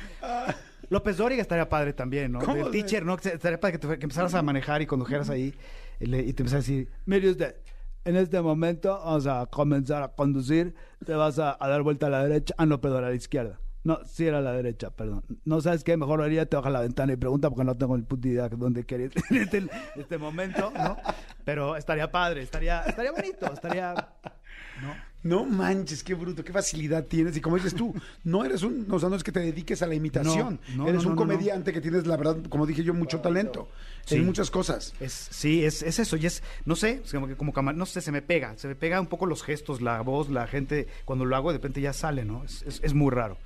López 0.90 1.16
Dóriga 1.16 1.42
estaría 1.42 1.68
padre 1.68 1.92
también, 1.92 2.32
¿no? 2.32 2.38
¿Cómo 2.40 2.66
El 2.66 2.70
teacher, 2.72 3.04
¿no? 3.04 3.14
Estaría 3.16 3.60
padre 3.60 3.78
que, 3.78 3.86
te- 3.86 3.98
que 3.98 4.04
empezaras 4.04 4.34
a 4.34 4.42
manejar 4.42 4.80
y 4.82 4.86
condujeras 4.86 5.28
ahí 5.30 5.54
y, 6.00 6.06
le- 6.06 6.20
y 6.20 6.32
te 6.32 6.42
empezaras 6.42 6.64
a 6.66 6.70
decir, 6.70 6.88
mire 7.06 7.30
usted, 7.30 7.56
en 8.04 8.16
este 8.16 8.40
momento 8.40 8.98
vamos 9.04 9.26
a 9.26 9.46
comenzar 9.46 10.02
a 10.02 10.08
conducir, 10.08 10.74
te 11.04 11.12
vas 11.14 11.38
a, 11.38 11.56
a 11.60 11.68
dar 11.68 11.82
vuelta 11.82 12.06
a 12.06 12.10
la 12.10 12.22
derecha, 12.22 12.54
ah, 12.56 12.64
no, 12.66 12.80
perdón, 12.80 13.04
a 13.04 13.08
la 13.10 13.14
izquierda. 13.14 13.60
No, 13.84 14.00
sí 14.04 14.26
era 14.26 14.38
a 14.38 14.40
la 14.42 14.52
derecha, 14.52 14.90
perdón. 14.90 15.22
No 15.44 15.60
sabes 15.60 15.84
qué, 15.84 15.96
mejor 15.96 16.20
haría 16.20 16.46
te 16.46 16.56
baja 16.56 16.68
la 16.68 16.80
ventana 16.80 17.12
y 17.12 17.16
pregunta 17.16 17.48
porque 17.48 17.64
no 17.64 17.76
tengo 17.76 17.96
ni 17.96 18.02
puta 18.02 18.28
idea 18.28 18.48
de 18.48 18.56
dónde 18.56 18.84
quieres 18.84 19.12
en 19.30 19.36
este, 19.36 19.66
este 19.96 20.18
momento, 20.18 20.70
¿no? 20.74 20.96
Pero 21.44 21.76
estaría 21.76 22.10
padre, 22.10 22.42
estaría, 22.42 22.80
estaría 22.82 23.12
bonito, 23.12 23.50
estaría, 23.52 23.94
¿no? 24.82 24.94
No 25.22 25.44
manches, 25.44 26.04
qué 26.04 26.14
bruto, 26.14 26.44
qué 26.44 26.52
facilidad 26.52 27.04
tienes. 27.04 27.36
Y 27.36 27.40
como 27.40 27.56
dices 27.56 27.74
tú, 27.74 27.92
no 28.24 28.44
eres 28.44 28.62
un, 28.62 28.86
o 28.90 28.98
sea, 29.00 29.08
no 29.08 29.16
es 29.16 29.24
que 29.24 29.32
te 29.32 29.40
dediques 29.40 29.82
a 29.82 29.86
la 29.88 29.94
imitación. 29.96 30.60
No, 30.76 30.84
no, 30.84 30.88
eres 30.88 31.02
no, 31.02 31.10
un 31.10 31.16
no, 31.16 31.20
no, 31.24 31.26
no. 31.26 31.32
comediante 31.32 31.72
que 31.72 31.80
tienes, 31.80 32.06
la 32.06 32.16
verdad, 32.16 32.36
como 32.48 32.66
dije 32.66 32.84
yo, 32.84 32.94
mucho 32.94 33.20
talento 33.20 33.68
Sí. 34.04 34.14
en 34.14 34.24
muchas 34.24 34.50
cosas. 34.50 34.94
Es, 35.00 35.12
sí, 35.30 35.64
es, 35.64 35.82
es 35.82 35.98
eso, 35.98 36.16
y 36.16 36.24
es, 36.26 36.42
no 36.64 36.76
sé, 36.76 37.02
es 37.04 37.12
como 37.12 37.26
que 37.26 37.36
como 37.36 37.72
no 37.72 37.84
sé, 37.84 38.00
se 38.00 38.10
me 38.12 38.22
pega, 38.22 38.56
se 38.56 38.68
me 38.68 38.74
pega 38.74 39.00
un 39.00 39.06
poco 39.08 39.26
los 39.26 39.42
gestos, 39.42 39.82
la 39.82 40.00
voz, 40.00 40.30
la 40.30 40.46
gente, 40.46 40.86
cuando 41.04 41.24
lo 41.26 41.36
hago 41.36 41.50
de 41.52 41.58
repente 41.58 41.80
ya 41.82 41.92
sale, 41.92 42.24
¿no? 42.24 42.42
Es, 42.44 42.62
es, 42.62 42.80
es 42.82 42.94
muy 42.94 43.10
raro. 43.10 43.36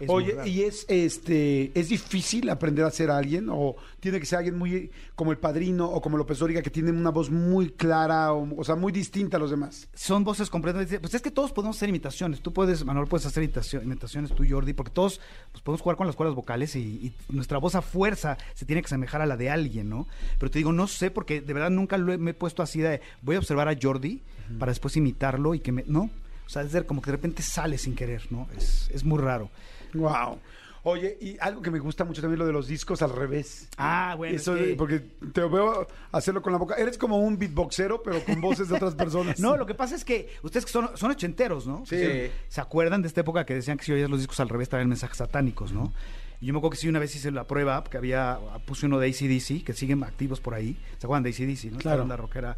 Es 0.00 0.08
Oye. 0.08 0.36
¿y 0.46 0.62
es 0.62 0.86
este 0.88 1.72
es 1.78 1.88
difícil 1.88 2.48
aprender 2.50 2.84
a 2.84 2.90
ser 2.90 3.10
alguien? 3.10 3.48
¿O 3.50 3.76
tiene 4.00 4.20
que 4.20 4.26
ser 4.26 4.38
alguien 4.38 4.56
muy 4.56 4.90
como 5.16 5.32
el 5.32 5.38
padrino 5.38 5.88
o 5.88 6.00
como 6.00 6.16
López 6.16 6.38
Dóriga 6.38 6.62
que 6.62 6.70
tiene 6.70 6.90
una 6.92 7.10
voz 7.10 7.30
muy 7.30 7.70
clara, 7.70 8.32
o, 8.32 8.60
o 8.60 8.64
sea, 8.64 8.76
muy 8.76 8.92
distinta 8.92 9.36
a 9.36 9.40
los 9.40 9.50
demás? 9.50 9.88
son 9.94 10.22
voces 10.24 10.50
completamente. 10.50 11.00
Pues 11.00 11.14
es 11.14 11.22
que 11.22 11.30
todos 11.30 11.52
podemos 11.52 11.76
hacer 11.76 11.88
imitaciones. 11.88 12.40
Tú 12.40 12.52
puedes, 12.52 12.84
Manuel, 12.84 13.08
puedes 13.08 13.26
hacer 13.26 13.42
imitacio- 13.42 13.82
imitaciones, 13.82 14.32
tú, 14.34 14.44
Jordi, 14.48 14.72
porque 14.72 14.92
todos 14.92 15.20
pues, 15.52 15.62
podemos 15.62 15.80
jugar 15.82 15.96
con 15.96 16.06
las 16.06 16.16
cuerdas 16.16 16.34
vocales 16.36 16.76
y, 16.76 16.80
y 16.80 17.12
nuestra 17.28 17.58
voz 17.58 17.74
a 17.74 17.82
fuerza 17.82 18.38
se 18.54 18.64
tiene 18.66 18.82
que 18.82 18.86
asemejar 18.86 19.20
a 19.20 19.26
la 19.26 19.36
de 19.36 19.50
alguien, 19.50 19.88
¿no? 19.88 20.06
Pero 20.38 20.50
te 20.50 20.58
digo, 20.60 20.72
no 20.72 20.86
sé, 20.86 21.10
porque 21.10 21.40
de 21.40 21.52
verdad 21.52 21.70
nunca 21.70 21.98
lo 21.98 22.12
he, 22.12 22.18
me 22.18 22.30
he 22.30 22.34
puesto 22.34 22.62
así 22.62 22.80
de. 22.80 23.00
Voy 23.22 23.36
a 23.36 23.38
observar 23.40 23.68
a 23.68 23.76
Jordi 23.80 24.22
para 24.58 24.70
después 24.70 24.96
imitarlo 24.96 25.54
y 25.54 25.60
que 25.60 25.72
me. 25.72 25.84
No. 25.86 26.08
O 26.48 26.50
sea, 26.50 26.62
es 26.62 26.72
de- 26.72 26.84
como 26.84 27.00
que 27.00 27.10
de 27.12 27.16
repente 27.18 27.42
sale 27.42 27.78
sin 27.78 27.94
querer, 27.94 28.22
¿no? 28.30 28.48
Es, 28.56 28.90
es 28.92 29.04
muy 29.04 29.20
raro. 29.20 29.50
Wow. 29.94 30.40
Oye, 30.84 31.18
y 31.20 31.36
algo 31.40 31.60
que 31.60 31.70
me 31.70 31.78
gusta 31.80 32.04
mucho 32.04 32.22
también 32.22 32.38
lo 32.38 32.46
de 32.46 32.52
los 32.52 32.66
discos 32.66 33.02
al 33.02 33.10
revés. 33.14 33.68
Ah, 33.76 34.14
bueno, 34.16 34.34
Eso 34.36 34.56
es 34.56 34.68
que- 34.68 34.74
porque 34.76 35.00
te 35.32 35.42
veo 35.42 35.86
hacerlo 36.12 36.40
con 36.40 36.52
la 36.52 36.58
boca. 36.58 36.76
Eres 36.76 36.96
como 36.96 37.18
un 37.18 37.38
beatboxero, 37.38 38.02
pero 38.02 38.24
con 38.24 38.40
voces 38.40 38.68
de 38.68 38.76
otras 38.76 38.94
personas. 38.94 39.38
No, 39.40 39.56
lo 39.56 39.66
que 39.66 39.74
pasa 39.74 39.94
es 39.94 40.04
que 40.04 40.30
ustedes 40.42 40.64
que 40.64 40.72
son, 40.72 40.90
son 40.96 41.10
ochenteros, 41.10 41.66
¿no? 41.66 41.84
Sí. 41.84 41.96
Se, 41.96 42.30
se 42.48 42.60
acuerdan 42.60 43.02
de 43.02 43.08
esta 43.08 43.20
época 43.20 43.44
que 43.44 43.54
decían 43.54 43.76
que 43.76 43.84
si 43.84 43.92
oías 43.92 44.08
los 44.08 44.20
discos 44.20 44.40
al 44.40 44.48
revés 44.48 44.68
traían 44.70 44.88
mensajes 44.88 45.18
satánicos, 45.18 45.72
¿no? 45.72 45.92
Y 46.40 46.46
yo 46.46 46.52
me 46.54 46.58
acuerdo 46.60 46.70
que 46.70 46.76
sí, 46.78 46.88
una 46.88 47.00
vez 47.00 47.14
hice 47.16 47.32
la 47.32 47.44
prueba, 47.44 47.82
porque 47.82 47.98
había, 47.98 48.38
puse 48.64 48.86
uno 48.86 48.98
de 49.00 49.08
ACDC, 49.08 49.64
que 49.64 49.72
siguen 49.74 50.04
activos 50.04 50.40
por 50.40 50.54
ahí. 50.54 50.76
¿Se 50.98 51.06
acuerdan 51.06 51.24
de 51.24 51.30
ACDC, 51.30 51.64
no? 51.64 51.70
Esta 51.78 51.80
Claro. 51.80 51.98
banda 51.98 52.16
rockera. 52.16 52.56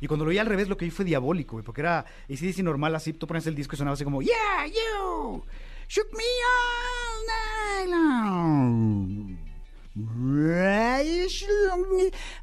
Y 0.00 0.06
cuando 0.06 0.24
lo 0.24 0.30
oí 0.30 0.38
al 0.38 0.46
revés, 0.46 0.68
lo 0.68 0.76
que 0.76 0.84
vi 0.84 0.90
fue 0.90 1.04
diabólico, 1.04 1.52
güey, 1.56 1.64
porque 1.64 1.80
era 1.80 2.00
ACDC 2.30 2.58
normal, 2.58 2.94
así, 2.94 3.12
tú 3.12 3.26
pones 3.26 3.46
el 3.46 3.54
disco 3.54 3.74
y 3.74 3.78
sonaba 3.78 3.94
así 3.94 4.04
como, 4.04 4.22
Yeah, 4.22 4.66
you, 4.66 5.42
shook 5.88 6.12
me 6.12 6.22
all 6.22 7.28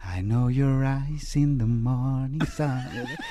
I 0.03 0.21
know 0.21 0.47
your 0.49 0.83
eyes 0.83 1.35
in 1.35 1.57
the 1.57 1.65
morning 1.65 2.41
sun. 2.45 2.81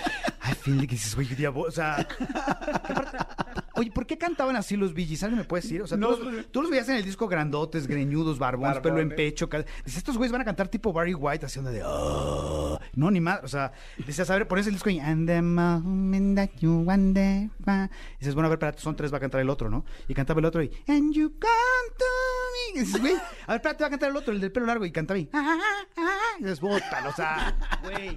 I 0.42 0.52
feel 0.54 0.76
like 0.76 0.90
dices, 0.90 1.14
güey, 1.14 1.26
diabo- 1.36 1.66
o 1.66 1.70
sea, 1.70 2.06
Oye, 3.76 3.90
¿por 3.90 4.06
qué 4.06 4.16
cantaban 4.18 4.56
así 4.56 4.76
los 4.76 4.94
Gees? 4.94 5.22
¿Alguien 5.22 5.38
me 5.40 5.44
puede 5.44 5.62
decir? 5.62 5.82
O 5.82 5.86
sea, 5.86 5.98
No, 5.98 6.14
tú, 6.14 6.30
los, 6.30 6.46
tú 6.50 6.62
los 6.62 6.70
veías 6.70 6.88
en 6.88 6.96
el 6.96 7.04
disco 7.04 7.26
grandotes, 7.28 7.86
greñudos, 7.86 8.38
barbones, 8.38 8.78
pelo 8.80 9.00
en 9.00 9.10
pecho. 9.10 9.48
Dices, 9.84 9.98
estos 9.98 10.16
güeyes 10.16 10.32
van 10.32 10.40
a 10.42 10.44
cantar 10.44 10.68
tipo 10.68 10.92
Barry 10.92 11.14
White 11.14 11.46
haciendo 11.46 11.70
de... 11.70 11.82
"Oh". 11.84 12.78
No, 12.94 13.10
ni 13.10 13.20
más. 13.20 13.40
O 13.42 13.48
sea, 13.48 13.72
decías, 14.06 14.30
a 14.30 14.34
ver, 14.34 14.46
pones 14.48 14.66
el 14.66 14.74
disco 14.74 14.90
y... 14.90 15.00
And 15.00 15.26
the 15.28 15.42
moment 15.42 16.36
that 16.36 16.50
you 16.60 16.84
wonder 16.84 17.48
why". 17.66 17.88
Dices, 18.20 18.34
bueno, 18.34 18.46
a 18.46 18.50
ver, 18.50 18.56
espérate, 18.58 18.80
son 18.80 18.96
tres, 18.96 19.12
va 19.12 19.16
a 19.18 19.20
cantar 19.20 19.40
el 19.40 19.50
otro, 19.50 19.68
¿no? 19.68 19.84
Y 20.08 20.14
cantaba 20.14 20.40
el 20.40 20.46
otro 20.46 20.62
y... 20.62 20.70
And 20.86 21.12
you 21.12 21.30
me. 21.30 22.43
Y 22.74 22.78
dices, 22.80 23.00
güey, 23.00 23.14
a 23.14 23.52
ver, 23.52 23.56
espérate, 23.56 23.82
va 23.84 23.86
a 23.88 23.90
cantar 23.90 24.10
el 24.10 24.16
otro, 24.16 24.32
el 24.32 24.40
del 24.40 24.52
pelo 24.52 24.66
largo. 24.66 24.84
Y 24.84 24.92
cantaba 24.92 25.18
y... 25.18 25.28
"Ah, 25.32 25.58
ah, 25.60 25.86
ah". 25.98 26.18
Y 26.40 26.44
dices, 26.44 26.60
bótalo, 26.60 27.10
o 27.10 27.12
sea, 27.12 27.56
güey. 27.82 28.16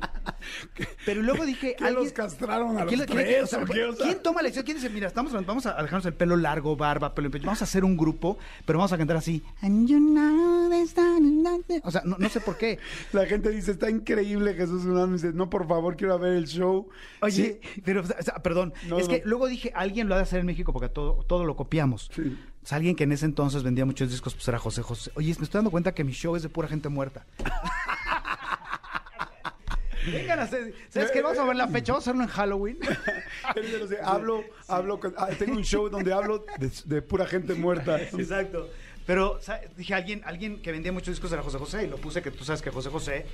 Pero 1.06 1.22
luego 1.22 1.46
dije... 1.46 1.76
¿Qué 1.78 1.92
los 1.92 2.12
castraron 2.14 2.78
a 2.78 2.86
¿Quién- 2.86 3.00
los 3.00 3.08
quién- 3.08 3.20
tres, 3.20 3.44
o 3.44 3.48
sea, 3.48 3.60
o 3.60 3.66
qué? 3.66 3.84
O 3.86 3.94
sea- 3.94 4.06
¿Quién 4.06 4.22
toma 4.24 4.42
la 4.42 4.48
decisión? 4.48 4.66
¿Quién 4.66 4.78
dice, 4.78 4.90
mira, 4.90 5.08
estamos, 5.08 5.32
vamos 5.46 5.66
a 5.66 5.74
dejarnos 5.82 6.06
el 6.06 6.14
pelo 6.14 6.36
largo, 6.38 6.76
barba, 6.76 7.14
pelo 7.14 7.28
en 7.28 7.32
pecho, 7.32 7.46
vamos 7.46 7.62
a 7.62 7.66
hacer 7.66 7.84
un 7.84 7.98
grupo, 7.98 8.38
pero 8.66 8.80
vamos 8.80 8.92
a 8.94 8.98
cantar 8.98 9.18
así. 9.18 9.44
And 9.62 9.88
you 9.88 9.98
know 10.00 10.70
there's 10.70 10.96
nothing- 10.96 11.82
O 11.84 11.92
sea, 11.92 12.02
no, 12.06 12.18
no 12.20 12.30
sé 12.30 12.42
por 12.42 12.58
qué. 12.58 12.80
La 13.14 13.26
gente 13.26 13.50
dice, 13.50 13.72
está 13.72 13.90
increíble 13.90 14.54
Jesús 14.54 14.86
Guzmán. 14.86 15.08
Me 15.10 15.14
dice, 15.18 15.32
no, 15.34 15.50
por 15.50 15.68
favor, 15.68 15.96
quiero 15.96 16.18
ver 16.20 16.34
el 16.34 16.48
show. 16.48 16.90
Oye, 17.22 17.62
pero, 17.84 18.02
o 18.02 18.06
sea, 18.24 18.36
perdón, 18.42 18.74
No, 18.88 19.00
es 19.00 19.08
que 19.08 19.22
luego 19.26 19.48
dije, 19.48 19.72
alguien 19.76 20.08
lo 20.08 20.16
ha 20.16 20.18
de 20.18 20.24
hacer 20.24 20.40
en 20.40 20.46
México 20.46 20.74
porque 20.74 20.90
todo, 20.90 21.24
todo 21.28 21.46
lo 21.46 21.56
copiamos. 21.56 22.10
Sí. 22.16 22.38
O 22.68 22.70
sea, 22.70 22.76
alguien 22.76 22.98
que 22.98 23.06
en 23.06 23.14
ese 23.14 23.26
entonces 23.26 23.64
vendía 23.64 23.86
muchos 23.86 24.12
discos, 24.12 24.34
pues 24.34 24.46
era 24.46 24.60
José 24.60 24.82
José. 24.82 25.10
Oye, 25.16 25.34
me 25.40 25.46
estoy 25.46 25.60
dando 25.60 25.72
cuenta 25.72 25.94
que 25.94 26.04
mi 26.04 26.12
show 26.12 26.36
es 26.36 26.44
de 26.44 26.50
pura 26.50 26.68
gente 26.68 26.90
muerta. 26.90 27.26
Vengan 30.12 30.40
a 30.40 30.42
hacer, 30.42 30.74
¿sabes 30.90 31.12
qué? 31.12 31.22
Vamos 31.22 31.38
a 31.38 31.46
ver 31.46 31.56
la 31.56 31.70
fecha, 31.70 31.94
vamos 31.94 32.06
a 32.06 32.10
hacerlo 32.10 32.24
en 32.24 32.30
Halloween. 32.30 32.78
Hablo, 34.04 34.44
hablo, 34.68 35.00
ah, 35.16 35.30
tengo 35.40 35.56
un 35.56 35.64
show 35.64 35.88
donde 35.88 36.12
hablo 36.12 36.46
de, 36.60 36.70
de 36.84 37.02
pura 37.02 37.26
gente 37.26 37.54
muerta. 37.54 38.02
Exacto. 38.02 38.70
Pero 39.06 39.40
¿sabes? 39.42 39.74
dije, 39.78 39.94
alguien, 39.94 40.22
alguien 40.26 40.62
que 40.62 40.74
vendía 40.74 40.92
muchos 40.92 41.14
discos 41.14 41.32
era 41.32 41.44
José 41.44 41.60
José 41.60 41.86
y 41.86 41.88
lo 41.88 41.96
puse 41.96 42.22
que 42.22 42.32
tú 42.32 42.44
sabes 42.44 42.62
que 42.62 42.70
José 42.70 42.90
José 42.90 43.26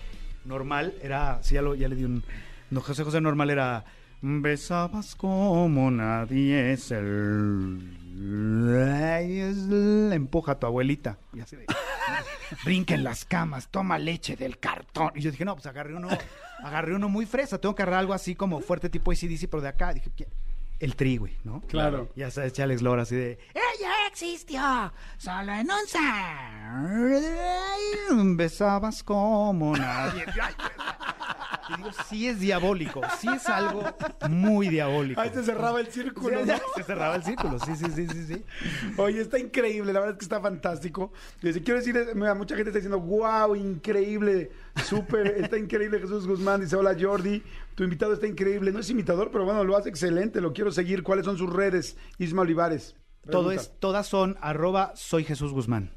normal 0.46 0.94
era, 1.02 1.42
sí, 1.42 1.56
ya, 1.56 1.64
lo, 1.64 1.74
ya 1.74 1.88
le 1.88 1.96
di 1.96 2.04
un... 2.04 2.24
No, 2.70 2.82
José 2.82 3.04
José 3.04 3.20
normal 3.20 3.50
era... 3.50 3.84
Besabas 4.22 5.16
como 5.16 5.90
nadie 5.90 6.72
es 6.72 6.92
el... 6.92 8.03
Empuja 10.14 10.54
a 10.54 10.60
tu 10.60 10.68
abuelita. 10.68 11.18
Y 11.34 11.42
así 11.42 11.56
de... 11.56 11.66
Brinca 12.64 12.94
en 12.94 13.04
las 13.04 13.26
camas, 13.26 13.70
toma 13.70 13.98
leche 13.98 14.36
del 14.36 14.60
cartón. 14.60 15.12
Y 15.16 15.22
yo 15.22 15.32
dije, 15.32 15.46
no, 15.46 15.56
pues 15.56 15.66
agarré 15.66 15.96
uno, 15.96 16.10
agarré 16.64 16.94
uno 16.96 17.10
muy 17.10 17.26
fresa. 17.26 17.58
Tengo 17.60 17.74
que 17.74 17.82
agarrar 17.82 18.02
algo 18.02 18.14
así 18.14 18.36
como 18.36 18.60
fuerte 18.60 18.90
tipo 18.90 19.12
ACDC, 19.12 19.50
pero 19.50 19.62
de 19.62 19.70
acá. 19.70 19.94
Dije, 19.94 20.12
¿qué? 20.16 20.28
el 20.84 20.96
tri, 20.96 21.18
güey, 21.18 21.38
¿no? 21.44 21.62
Claro. 21.62 22.10
Ya 22.16 22.30
sabes, 22.30 22.60
Alex 22.60 22.82
Lora 22.82 23.04
así 23.04 23.16
de... 23.16 23.40
Ella 23.54 23.92
existió 24.10 24.92
solo 25.18 25.54
en 25.54 25.70
un. 28.12 28.36
Besabas 28.36 29.02
como 29.04 29.78
nadie. 29.78 30.26
Ay, 30.42 30.54
Y 31.70 31.78
digo, 31.78 31.90
sí 32.10 32.28
es 32.28 32.40
diabólico, 32.40 33.02
sí 33.20 33.28
es 33.34 33.48
algo 33.48 33.84
muy 34.30 34.68
diabólico. 34.68 35.20
Ahí 35.22 35.30
se 35.34 35.44
cerraba 35.44 35.80
el 35.80 35.88
Sí, 35.88 36.02
círculo, 36.02 36.46
¿no? 36.46 36.54
se 36.76 36.84
cerraba 36.84 37.16
el 37.16 37.24
círculo, 37.24 37.58
sí, 37.60 37.76
sí, 37.76 37.86
sí, 37.96 38.08
sí, 38.08 38.26
sí. 38.28 38.44
Oye, 38.98 39.22
está 39.22 39.40
increíble, 39.40 39.94
la 39.94 40.00
verdad 40.00 40.16
es 40.16 40.20
que 40.20 40.26
está 40.26 40.42
fantástico. 40.42 41.14
Quiero 41.40 41.76
decir, 41.80 41.96
mucha 42.16 42.56
gente 42.56 42.70
está 42.70 42.80
diciendo, 42.80 43.00
wow, 43.00 43.56
increíble, 43.56 44.52
súper, 44.86 45.28
está 45.38 45.58
increíble 45.58 46.00
Jesús 46.00 46.28
Guzmán. 46.28 46.62
Dice, 46.62 46.76
hola 46.76 46.96
Jordi, 47.00 47.42
tu 47.76 47.84
invitado 47.84 48.14
está 48.14 48.28
increíble. 48.28 48.72
No 48.72 48.80
es 48.80 48.90
imitador, 48.90 49.30
pero 49.32 49.46
bueno, 49.46 49.64
lo 49.64 49.78
hace 49.78 49.90
excelente, 49.90 50.42
lo 50.42 50.54
quiero 50.54 50.72
seguir. 50.72 51.04
¿Cuáles 51.04 51.26
son 51.26 51.38
sus 51.38 51.52
redes? 51.52 51.96
Isma 52.18 52.42
Olivares. 52.42 52.96
Todo 53.32 53.52
es, 53.54 53.72
todas 53.80 54.06
son 54.08 54.38
arroba 54.42 54.92
soy 54.96 55.24
Jesús 55.24 55.54
Guzmán. 55.54 55.92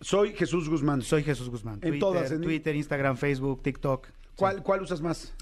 Soy 0.00 0.32
Jesús 0.34 0.68
Guzmán. 0.68 1.02
Soy 1.02 1.22
Jesús 1.22 1.48
Guzmán. 1.48 1.74
En 1.74 1.80
Twitter, 1.80 1.98
todas, 2.00 2.30
en- 2.32 2.40
Twitter, 2.40 2.74
Instagram, 2.76 3.16
Facebook, 3.16 3.62
TikTok. 3.62 4.06
¿Cuál, 4.40 4.62
¿Cuál 4.62 4.82
usas 4.82 5.00
más? 5.00 5.32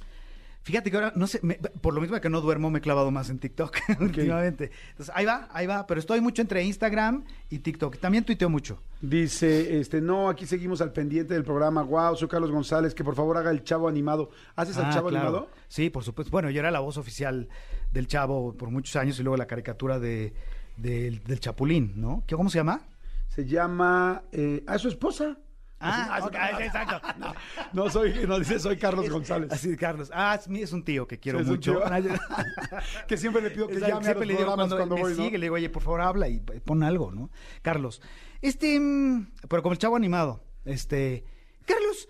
Fíjate 0.64 0.90
que 0.90 0.96
ahora, 0.98 1.12
no 1.16 1.26
sé, 1.26 1.40
me- 1.42 1.54
por 1.54 1.94
lo 1.94 2.00
mismo 2.02 2.20
que 2.20 2.28
no 2.28 2.42
duermo, 2.42 2.68
me 2.68 2.80
he 2.80 2.82
clavado 2.82 3.10
más 3.10 3.30
en 3.30 3.38
TikTok 3.38 3.74
últimamente. 4.00 4.70
Entonces, 4.90 5.14
ahí 5.16 5.24
va, 5.24 5.48
ahí 5.52 5.66
va, 5.66 5.86
pero 5.86 5.98
estoy 5.98 6.20
mucho 6.20 6.42
entre 6.42 6.62
Instagram 6.62 7.24
y 7.48 7.60
TikTok. 7.60 7.96
También 7.98 8.24
tuiteo 8.24 8.50
mucho. 8.50 8.82
Dice, 9.00 9.78
este, 9.80 10.02
no, 10.02 10.28
aquí 10.28 10.44
seguimos 10.44 10.82
al 10.82 10.92
pendiente 10.92 11.32
del 11.32 11.44
programa. 11.44 11.82
Wow, 11.82 12.16
soy 12.16 12.28
Carlos 12.28 12.50
González, 12.50 12.94
que 12.94 13.02
por 13.02 13.14
favor 13.14 13.38
haga 13.38 13.50
el 13.50 13.62
chavo 13.64 13.88
animado. 13.88 14.30
¿Haces 14.56 14.76
al 14.76 14.86
Ah, 14.86 14.90
chavo 14.92 15.08
claro. 15.08 15.26
animado? 15.28 15.50
Sí, 15.68 15.88
por 15.88 16.04
supuesto. 16.04 16.30
Bueno, 16.30 16.50
yo 16.50 16.58
era 16.60 16.70
la 16.70 16.80
voz 16.80 16.98
oficial 16.98 17.48
del 17.92 18.06
Chavo 18.06 18.52
por 18.54 18.70
muchos 18.70 18.94
años 18.96 19.18
y 19.18 19.22
luego 19.22 19.38
la 19.38 19.46
caricatura 19.46 19.98
de, 19.98 20.34
del- 20.76 21.22
del 21.24 21.40
Chapulín, 21.40 21.94
¿no? 21.96 22.24
¿Qué, 22.26 22.36
¿Cómo 22.36 22.50
se 22.50 22.58
llama? 22.58 22.82
Se 23.28 23.46
llama, 23.46 24.22
eh, 24.32 24.64
¿a 24.66 24.76
su 24.76 24.88
esposa? 24.88 25.38
Ah, 25.80 26.28
ah, 26.34 26.62
exacto. 26.62 27.00
No, 27.18 27.34
no 27.72 27.90
soy, 27.90 28.26
no 28.26 28.38
dice, 28.38 28.58
soy 28.58 28.76
Carlos 28.76 29.08
González. 29.08 29.52
Así, 29.52 29.76
Carlos. 29.76 30.10
Ah, 30.12 30.38
es, 30.38 30.48
es 30.48 30.72
un 30.72 30.84
tío 30.84 31.06
que 31.06 31.18
quiero 31.18 31.40
mucho. 31.40 31.80
que 33.08 33.16
siempre 33.16 33.42
le 33.42 33.50
pido 33.50 33.68
que 33.68 33.74
Exacto, 33.74 33.94
llame 33.94 34.00
a 34.00 34.04
siempre 34.04 34.26
los 34.26 34.34
le 34.34 34.42
digo 34.42 34.54
cuando, 34.54 34.76
cuando, 34.76 34.94
me 34.96 35.02
voy, 35.02 35.14
¿no? 35.14 35.24
sigue, 35.24 35.38
le 35.38 35.46
digo, 35.46 35.54
oye, 35.54 35.70
por 35.70 35.82
favor, 35.82 36.00
habla 36.00 36.28
y 36.28 36.40
pon 36.40 36.82
algo, 36.82 37.12
¿no? 37.12 37.30
Carlos, 37.62 38.02
este, 38.40 38.78
mm, 38.78 39.32
pero 39.48 39.62
como 39.62 39.72
el 39.72 39.78
chavo 39.78 39.96
animado, 39.96 40.44
este, 40.64 41.24
Carlos, 41.64 42.08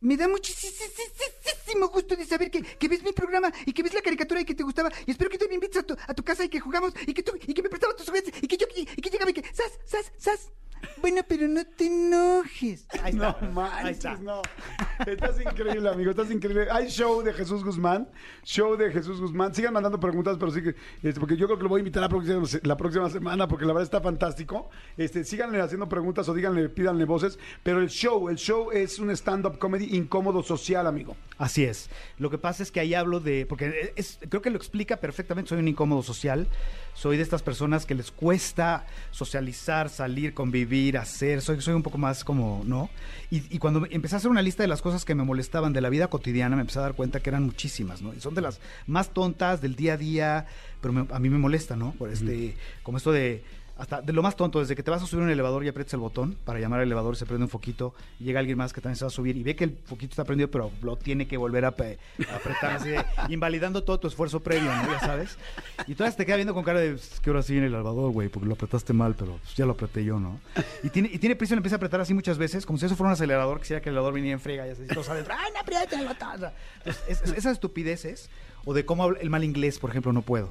me 0.00 0.16
da 0.16 0.28
muchísimo 0.28 1.88
gusto 1.88 2.16
de 2.16 2.24
saber 2.24 2.50
que, 2.50 2.62
que 2.62 2.88
ves 2.88 3.02
mi 3.02 3.12
programa 3.12 3.52
y 3.66 3.72
que 3.72 3.82
ves 3.82 3.94
la 3.94 4.00
caricatura 4.00 4.40
y 4.40 4.44
que 4.44 4.54
te 4.54 4.62
gustaba 4.62 4.90
y 5.06 5.10
espero 5.10 5.30
que 5.30 5.38
tú 5.38 5.46
me 5.48 5.54
invites 5.54 5.76
a 5.78 5.82
tu, 5.82 5.94
a 5.94 6.14
tu 6.14 6.22
casa 6.22 6.44
y 6.44 6.48
que 6.48 6.60
jugamos 6.60 6.94
y 7.06 7.12
que 7.12 7.22
tú, 7.22 7.32
y 7.46 7.52
que 7.54 7.62
me 7.62 7.68
prestabas 7.68 7.96
tus 7.96 8.08
juguetes 8.08 8.34
y 8.42 8.46
que 8.46 8.56
yo, 8.56 8.66
y, 8.74 8.86
que 8.86 9.10
llegaba 9.10 9.30
y 9.30 9.34
que, 9.34 9.44
sas, 9.54 9.78
sas, 9.84 10.12
sas. 10.16 10.50
Bueno, 11.02 11.20
pero 11.28 11.46
no 11.46 11.64
te 11.66 11.86
enojes. 11.86 12.86
Ahí 13.02 13.09
No 13.20 13.36
manches, 13.52 14.20
no. 14.20 14.42
Estás 15.06 15.40
increíble, 15.40 15.88
amigo, 15.88 16.10
estás 16.10 16.30
increíble. 16.30 16.66
Hay 16.70 16.88
show 16.88 17.22
de 17.22 17.32
Jesús 17.32 17.64
Guzmán, 17.64 18.08
show 18.44 18.76
de 18.76 18.90
Jesús 18.90 19.20
Guzmán. 19.20 19.54
Sigan 19.54 19.72
mandando 19.72 19.98
preguntas, 19.98 20.36
pero 20.38 20.52
sí 20.52 20.62
que, 20.62 20.74
este, 21.02 21.18
porque 21.18 21.36
yo 21.36 21.46
creo 21.46 21.56
que 21.56 21.62
lo 21.62 21.68
voy 21.70 21.78
a 21.78 21.80
invitar 21.80 22.02
la 22.02 22.08
próxima, 22.08 22.42
la 22.62 22.76
próxima 22.76 23.08
semana, 23.08 23.48
porque 23.48 23.64
la 23.64 23.72
verdad 23.72 23.84
está 23.84 24.00
fantástico. 24.00 24.68
Este, 24.96 25.24
síganle 25.24 25.60
haciendo 25.60 25.88
preguntas 25.88 26.28
o 26.28 26.34
díganle, 26.34 26.68
pídanle 26.68 27.04
voces. 27.04 27.38
Pero 27.62 27.80
el 27.80 27.88
show, 27.88 28.28
el 28.28 28.36
show 28.36 28.70
es 28.72 28.98
un 28.98 29.10
stand-up 29.10 29.58
comedy 29.58 29.96
incómodo 29.96 30.42
social, 30.42 30.86
amigo. 30.86 31.16
Así 31.38 31.64
es. 31.64 31.88
Lo 32.18 32.28
que 32.28 32.36
pasa 32.36 32.62
es 32.62 32.70
que 32.70 32.80
ahí 32.80 32.92
hablo 32.92 33.20
de, 33.20 33.46
porque 33.46 33.94
creo 34.28 34.42
que 34.42 34.50
lo 34.50 34.56
explica 34.56 34.98
perfectamente, 34.98 35.48
soy 35.48 35.60
un 35.60 35.68
incómodo 35.68 36.02
social, 36.02 36.46
soy 36.92 37.16
de 37.16 37.22
estas 37.22 37.42
personas 37.42 37.86
que 37.86 37.94
les 37.94 38.10
cuesta 38.10 38.84
socializar, 39.10 39.88
salir, 39.88 40.34
convivir, 40.34 40.98
hacer, 40.98 41.40
soy, 41.40 41.60
soy 41.62 41.72
un 41.72 41.82
poco 41.82 41.96
más 41.96 42.24
como, 42.24 42.62
¿no? 42.66 42.90
Y, 43.30 43.54
y 43.54 43.58
cuando 43.58 43.86
empecé 43.90 44.16
a 44.16 44.18
hacer 44.18 44.30
una 44.30 44.42
lista 44.42 44.62
de 44.62 44.68
las 44.68 44.82
cosas 44.82 44.89
que 45.04 45.14
me 45.14 45.24
molestaban 45.24 45.72
de 45.72 45.80
la 45.80 45.88
vida 45.88 46.08
cotidiana, 46.08 46.56
me 46.56 46.62
empecé 46.62 46.78
a 46.78 46.82
dar 46.82 46.94
cuenta 46.94 47.20
que 47.20 47.30
eran 47.30 47.44
muchísimas, 47.44 48.02
¿no? 48.02 48.12
Y 48.14 48.20
son 48.20 48.34
de 48.34 48.40
las 48.42 48.60
más 48.86 49.10
tontas 49.10 49.60
del 49.60 49.76
día 49.76 49.94
a 49.94 49.96
día, 49.96 50.46
pero 50.80 50.92
me- 50.92 51.06
a 51.14 51.18
mí 51.18 51.28
me 51.30 51.38
molesta, 51.38 51.76
¿no? 51.76 51.92
Por 51.92 52.10
este, 52.10 52.56
como 52.82 52.98
esto 52.98 53.12
de 53.12 53.42
hasta 53.80 54.02
lo 54.02 54.22
más 54.22 54.36
tonto, 54.36 54.60
desde 54.60 54.76
que 54.76 54.82
te 54.82 54.90
vas 54.90 55.02
a 55.02 55.06
subir 55.06 55.24
un 55.24 55.30
elevador 55.30 55.64
y 55.64 55.68
aprietas 55.68 55.94
el 55.94 56.00
botón 56.00 56.36
para 56.44 56.60
llamar 56.60 56.80
al 56.80 56.86
elevador, 56.86 57.16
se 57.16 57.26
prende 57.26 57.44
un 57.44 57.48
foquito 57.50 57.94
y 58.18 58.24
llega 58.24 58.38
alguien 58.38 58.58
más 58.58 58.72
que 58.72 58.80
también 58.80 58.96
se 58.96 59.04
va 59.04 59.08
a 59.08 59.10
subir 59.10 59.36
y 59.36 59.42
ve 59.42 59.56
que 59.56 59.64
el 59.64 59.78
foquito 59.86 60.12
está 60.12 60.24
prendido, 60.24 60.50
pero 60.50 60.70
lo 60.82 60.96
tiene 60.96 61.26
que 61.26 61.36
volver 61.36 61.64
a, 61.64 61.68
apretar, 61.68 62.72
así 62.76 62.90
de, 62.90 63.04
invalidando 63.28 63.82
todo 63.82 63.98
tu 63.98 64.06
esfuerzo 64.08 64.40
previo, 64.40 64.70
¿no? 64.74 64.86
Ya 64.92 65.00
sabes. 65.00 65.36
Y 65.86 65.94
todavía 65.94 66.16
te 66.16 66.26
queda 66.26 66.36
viendo 66.36 66.54
con 66.54 66.62
cara 66.62 66.80
de, 66.80 66.92
"Es 66.94 67.20
que 67.20 67.30
ahora 67.30 67.42
sí 67.42 67.52
viene 67.54 67.68
el 67.68 67.74
elevador, 67.74 68.12
güey, 68.12 68.28
porque 68.28 68.46
lo 68.46 68.54
apretaste 68.54 68.92
mal, 68.92 69.14
pero 69.14 69.38
pues, 69.42 69.54
ya 69.56 69.64
lo 69.66 69.72
apreté 69.72 70.04
yo, 70.04 70.20
¿no? 70.20 70.38
Y 70.82 70.90
tiene, 70.90 71.10
y 71.12 71.18
tiene 71.18 71.34
prisa 71.36 71.54
y 71.54 71.56
empieza 71.56 71.76
a 71.76 71.78
apretar 71.78 72.00
así 72.00 72.12
muchas 72.14 72.38
veces, 72.38 72.66
como 72.66 72.78
si 72.78 72.86
eso 72.86 72.96
fuera 72.96 73.08
un 73.08 73.14
acelerador, 73.14 73.60
quisiera 73.60 73.80
que 73.80 73.88
el 73.88 73.94
elevador 73.94 74.14
viniera 74.14 74.34
en 74.34 74.40
frega 74.40 74.66
y 74.66 74.70
así, 74.70 74.82
todos 74.86 75.08
adentro, 75.08 75.34
¡ay, 75.36 75.52
no 75.54 75.60
aprieta 75.60 75.98
el 76.00 76.06
botón! 76.06 76.50
Es- 76.84 77.02
es- 77.08 77.22
esas 77.32 77.52
estupideces, 77.54 78.28
o 78.64 78.74
de 78.74 78.84
cómo 78.84 79.08
el 79.08 79.30
mal 79.30 79.42
inglés, 79.42 79.78
por 79.78 79.88
ejemplo, 79.90 80.12
no 80.12 80.20
puedo. 80.22 80.50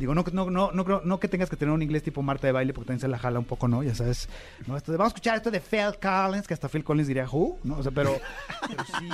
Digo, 0.00 0.14
no, 0.14 0.24
no, 0.32 0.50
no, 0.50 0.72
no, 0.72 0.84
creo- 0.84 1.02
no 1.04 1.20
que 1.20 1.28
tengas 1.28 1.50
que 1.50 1.56
tener 1.56 1.72
un 1.74 1.82
inglés 1.82 2.02
tipo 2.02 2.22
Marta 2.22 2.46
de 2.46 2.52
baile, 2.52 2.72
porque 2.72 2.86
también 2.88 3.00
se 3.00 3.08
la 3.08 3.18
jala 3.18 3.38
un 3.38 3.44
poco, 3.44 3.68
¿no? 3.68 3.82
Ya 3.82 3.94
sabes, 3.94 4.28
¿no? 4.66 4.76
Esto 4.76 4.92
de, 4.92 4.98
vamos 4.98 5.12
a 5.12 5.14
escuchar 5.14 5.36
esto 5.36 5.50
de 5.50 5.60
Phil 5.60 5.98
Collins, 6.00 6.48
que 6.48 6.54
hasta 6.54 6.68
Phil 6.70 6.82
Collins 6.82 7.06
diría, 7.06 7.26
¿who? 7.30 7.58
¿No? 7.64 7.76
O 7.76 7.82
sea, 7.82 7.92
pero, 7.92 8.18
pero 8.66 8.84
sí, 8.98 9.08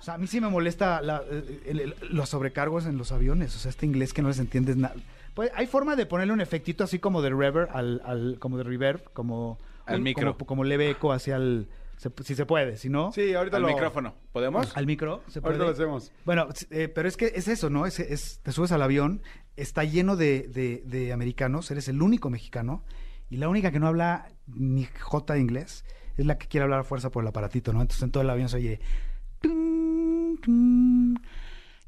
o 0.00 0.02
sea, 0.04 0.14
a 0.14 0.18
mí 0.18 0.26
sí 0.26 0.40
me 0.40 0.48
molesta 0.48 1.00
la- 1.02 1.22
el- 1.64 1.78
el- 1.80 1.94
los 2.10 2.28
sobrecargos 2.28 2.84
en 2.86 2.98
los 2.98 3.12
aviones, 3.12 3.54
o 3.54 3.58
sea, 3.60 3.70
este 3.70 3.86
inglés 3.86 4.12
que 4.12 4.22
no 4.22 4.28
les 4.28 4.40
entiendes 4.40 4.76
nada. 4.76 4.94
Pues 5.34 5.50
hay 5.54 5.66
forma 5.68 5.94
de 5.94 6.04
ponerle 6.04 6.32
un 6.32 6.40
efectito 6.40 6.82
así 6.84 6.98
como 6.98 7.22
de 7.22 7.30
reverb, 7.30 7.68
al, 7.72 8.02
al- 8.04 8.36
como 8.40 8.58
de 8.58 8.64
reverb, 8.64 9.02
como, 9.12 9.58
Al 9.86 9.98
un- 9.98 10.02
micro. 10.02 10.32
como, 10.34 10.46
como 10.46 10.64
leve 10.64 10.90
eco 10.90 11.12
hacia 11.12 11.36
el, 11.36 11.68
se- 12.02 12.24
si 12.24 12.34
se 12.34 12.44
puede, 12.46 12.76
si 12.76 12.88
no, 12.88 13.12
Sí, 13.12 13.32
ahorita 13.34 13.56
Al 13.58 13.62
lo... 13.62 13.68
micrófono. 13.68 14.14
¿Podemos? 14.32 14.76
al 14.76 14.86
micro, 14.86 15.22
se 15.28 15.40
puede. 15.40 15.54
Ahorita 15.54 15.64
lo 15.66 15.70
hacemos. 15.72 16.12
Bueno, 16.24 16.48
eh, 16.70 16.88
pero 16.88 17.06
es 17.08 17.16
que 17.16 17.32
es 17.34 17.48
eso, 17.48 17.70
¿no? 17.70 17.86
Es, 17.86 18.00
es- 18.00 18.40
te 18.42 18.52
subes 18.52 18.72
al 18.72 18.82
avión, 18.82 19.22
está 19.56 19.84
lleno 19.84 20.16
de, 20.16 20.48
de- 20.48 20.82
de 20.84 21.12
americanos, 21.12 21.70
eres 21.70 21.88
el 21.88 22.02
único 22.02 22.28
mexicano, 22.30 22.84
Y 23.30 23.38
la 23.38 23.48
única 23.48 23.70
que 23.70 23.78
no 23.80 23.86
habla 23.86 24.28
ni 24.46 24.84
J 24.84 25.32
de 25.34 25.40
inglés 25.40 25.86
es 26.18 26.26
la 26.26 26.36
que 26.36 26.48
quiere 26.48 26.64
hablar 26.64 26.80
a 26.80 26.84
fuerza 26.84 27.08
por 27.10 27.24
el 27.24 27.28
aparatito, 27.28 27.72
¿no? 27.72 27.80
Entonces 27.80 28.02
en 28.02 28.10
todo 28.10 28.22
el 28.22 28.28
avión 28.28 28.50
se 28.50 28.56
oye... 28.58 28.80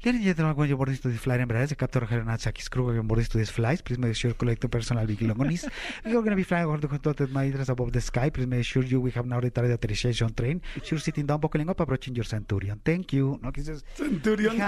Ljudje 0.03 0.21
jedno 0.21 0.53
gledaju 0.53 0.77
bordi 0.77 0.95
studij 0.95 1.17
flyer 1.17 1.39
in 1.39 1.47
Brazil, 1.47 1.77
kaptor 1.77 2.07
crew 2.07 2.59
iz 2.59 2.69
kruga, 2.69 3.01
bordi 3.01 3.25
this 3.25 3.51
flight. 3.51 3.83
please 3.83 4.01
make 4.01 4.13
sure 4.13 4.33
collect 4.33 4.61
the 4.61 4.67
personal 4.67 5.07
big 5.07 5.21
longonis. 5.21 5.63
We 6.03 6.11
are 6.11 6.21
going 6.21 6.29
to 6.29 6.35
be 6.35 6.43
flying 6.43 6.67
over 6.67 6.79
the 6.81 6.87
contorted 6.87 7.31
my 7.31 7.45
interest 7.45 7.69
above 7.69 7.91
the 7.91 8.01
sky, 8.01 8.29
please 8.29 8.47
make 8.47 8.63
sure 8.63 8.83
you 8.83 9.01
we 9.01 9.11
have 9.15 9.27
now 9.27 9.39
retired 9.39 9.69
the 9.69 9.73
authorization 9.73 10.33
train. 10.33 10.61
Sure 10.83 10.99
sitting 10.99 11.25
down, 11.25 11.39
buckling 11.39 11.69
up, 11.69 11.79
approaching 11.79 12.15
your 12.15 12.25
centurion. 12.25 12.79
Thank 12.83 13.13
you. 13.13 13.39
No, 13.41 13.51
centurion. 13.95 14.61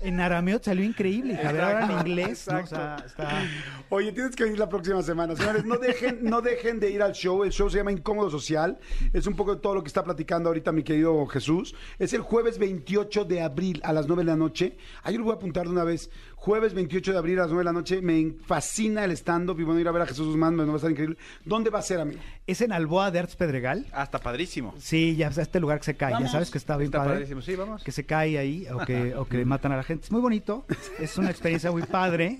En 0.00 0.20
arameo 0.20 0.60
salió 0.62 0.84
increíble, 0.84 1.34
ver 1.34 1.60
ahora 1.60 1.84
en 1.86 1.92
inglés, 1.92 2.46
¿no? 2.50 2.58
O 2.58 2.66
sea, 2.66 2.96
está... 3.04 3.42
Oye, 3.88 4.12
tienes 4.12 4.34
que 4.36 4.44
venir 4.44 4.58
la 4.58 4.68
próxima 4.68 5.02
semana. 5.02 5.36
Señores, 5.36 5.64
no 5.64 5.76
dejen, 5.78 6.18
no 6.22 6.40
dejen 6.40 6.80
de 6.80 6.90
ir 6.90 7.02
al 7.02 7.12
show. 7.12 7.44
El 7.44 7.52
show 7.52 7.70
se 7.70 7.78
llama 7.78 7.92
Incómodo 7.92 8.30
Social. 8.30 8.78
Es 9.12 9.26
un 9.26 9.34
poco 9.34 9.54
de 9.54 9.60
todo 9.60 9.74
lo 9.74 9.82
que 9.82 9.88
está 9.88 10.04
platicando 10.04 10.48
ahorita 10.48 10.72
mi 10.72 10.82
querido 10.82 11.24
Jesús. 11.26 11.74
Es 11.98 12.12
el 12.12 12.20
jueves 12.20 12.58
28 12.58 13.24
de 13.24 13.40
abril 13.40 13.80
a 13.84 13.92
las 13.92 14.06
9 14.06 14.22
de 14.22 14.26
la 14.26 14.36
noche. 14.36 14.76
Ahí 15.02 15.16
lo 15.16 15.24
voy 15.24 15.32
a 15.32 15.36
apuntar 15.36 15.66
de 15.66 15.72
una 15.72 15.84
vez. 15.84 16.10
Jueves 16.46 16.74
28 16.74 17.10
de 17.10 17.18
abril 17.18 17.38
a 17.40 17.42
las 17.42 17.48
9 17.48 17.58
de 17.58 17.64
la 17.64 17.72
noche. 17.72 18.00
Me 18.00 18.32
fascina 18.46 19.04
el 19.04 19.10
stand-up 19.10 19.58
y 19.58 19.64
bueno, 19.64 19.80
ir 19.80 19.88
a 19.88 19.90
ver 19.90 20.02
a 20.02 20.06
Jesús 20.06 20.28
Guzmán. 20.28 20.54
Me 20.54 20.64
va 20.64 20.74
a 20.74 20.76
estar 20.76 20.88
increíble. 20.92 21.16
¿Dónde 21.44 21.70
va 21.70 21.80
a 21.80 21.82
ser, 21.82 21.98
amigo? 21.98 22.20
Es 22.46 22.60
en 22.60 22.70
Alboa 22.70 23.10
de 23.10 23.18
Arts 23.18 23.34
Pedregal. 23.34 23.84
Ah, 23.90 24.04
está 24.04 24.20
padrísimo. 24.20 24.72
Sí, 24.78 25.16
ya 25.16 25.26
este 25.26 25.58
lugar 25.58 25.80
que 25.80 25.86
se 25.86 25.96
cae, 25.96 26.12
ya 26.20 26.28
sabes 26.28 26.52
que 26.52 26.58
está 26.58 26.76
bien 26.76 26.86
Está 26.86 26.98
padre. 26.98 27.14
padrísimo. 27.14 27.42
Sí, 27.42 27.56
vamos. 27.56 27.82
Que 27.82 27.90
se 27.90 28.06
cae 28.06 28.38
ahí 28.38 28.64
o 28.72 28.78
que, 28.86 29.14
o 29.16 29.26
que 29.26 29.44
matan 29.44 29.72
a 29.72 29.76
la 29.76 29.82
gente. 29.82 30.04
Es 30.04 30.12
muy 30.12 30.20
bonito, 30.20 30.64
es 31.00 31.18
una 31.18 31.30
experiencia 31.30 31.72
muy 31.72 31.82
padre. 31.82 32.38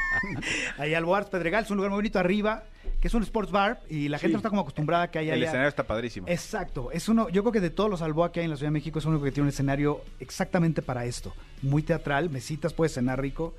ahí 0.78 0.94
al 0.94 1.04
Boards 1.04 1.30
Pedregal, 1.30 1.62
es 1.62 1.70
un 1.70 1.76
lugar 1.76 1.92
muy 1.92 1.98
bonito 1.98 2.18
arriba, 2.18 2.64
que 3.00 3.08
es 3.08 3.14
un 3.14 3.22
sports 3.22 3.52
bar 3.52 3.80
y 3.88 4.08
la 4.08 4.18
gente 4.18 4.32
no 4.32 4.38
está 4.38 4.48
como 4.48 4.62
acostumbrada 4.62 5.04
a 5.04 5.10
que 5.10 5.18
haya... 5.20 5.34
El 5.34 5.42
escenario 5.42 5.68
está 5.68 5.84
padrísimo. 5.84 6.26
Exacto, 6.28 6.90
es 6.90 7.08
uno, 7.08 7.28
yo 7.28 7.42
creo 7.42 7.52
que 7.52 7.60
de 7.60 7.70
todos 7.70 7.88
los 7.88 8.02
Alboa 8.02 8.32
que 8.32 8.40
hay 8.40 8.44
en 8.44 8.50
la 8.50 8.56
Ciudad 8.56 8.68
de 8.68 8.72
México 8.72 8.98
es 8.98 9.04
el 9.04 9.10
único 9.12 9.24
que 9.24 9.32
tiene 9.32 9.44
un 9.44 9.50
escenario 9.50 10.00
exactamente 10.18 10.82
para 10.82 11.04
esto, 11.04 11.32
muy 11.62 11.82
teatral, 11.82 12.28
mesitas, 12.30 12.72
puedes 12.72 12.94
cenar 12.94 13.20
rico 13.20 13.54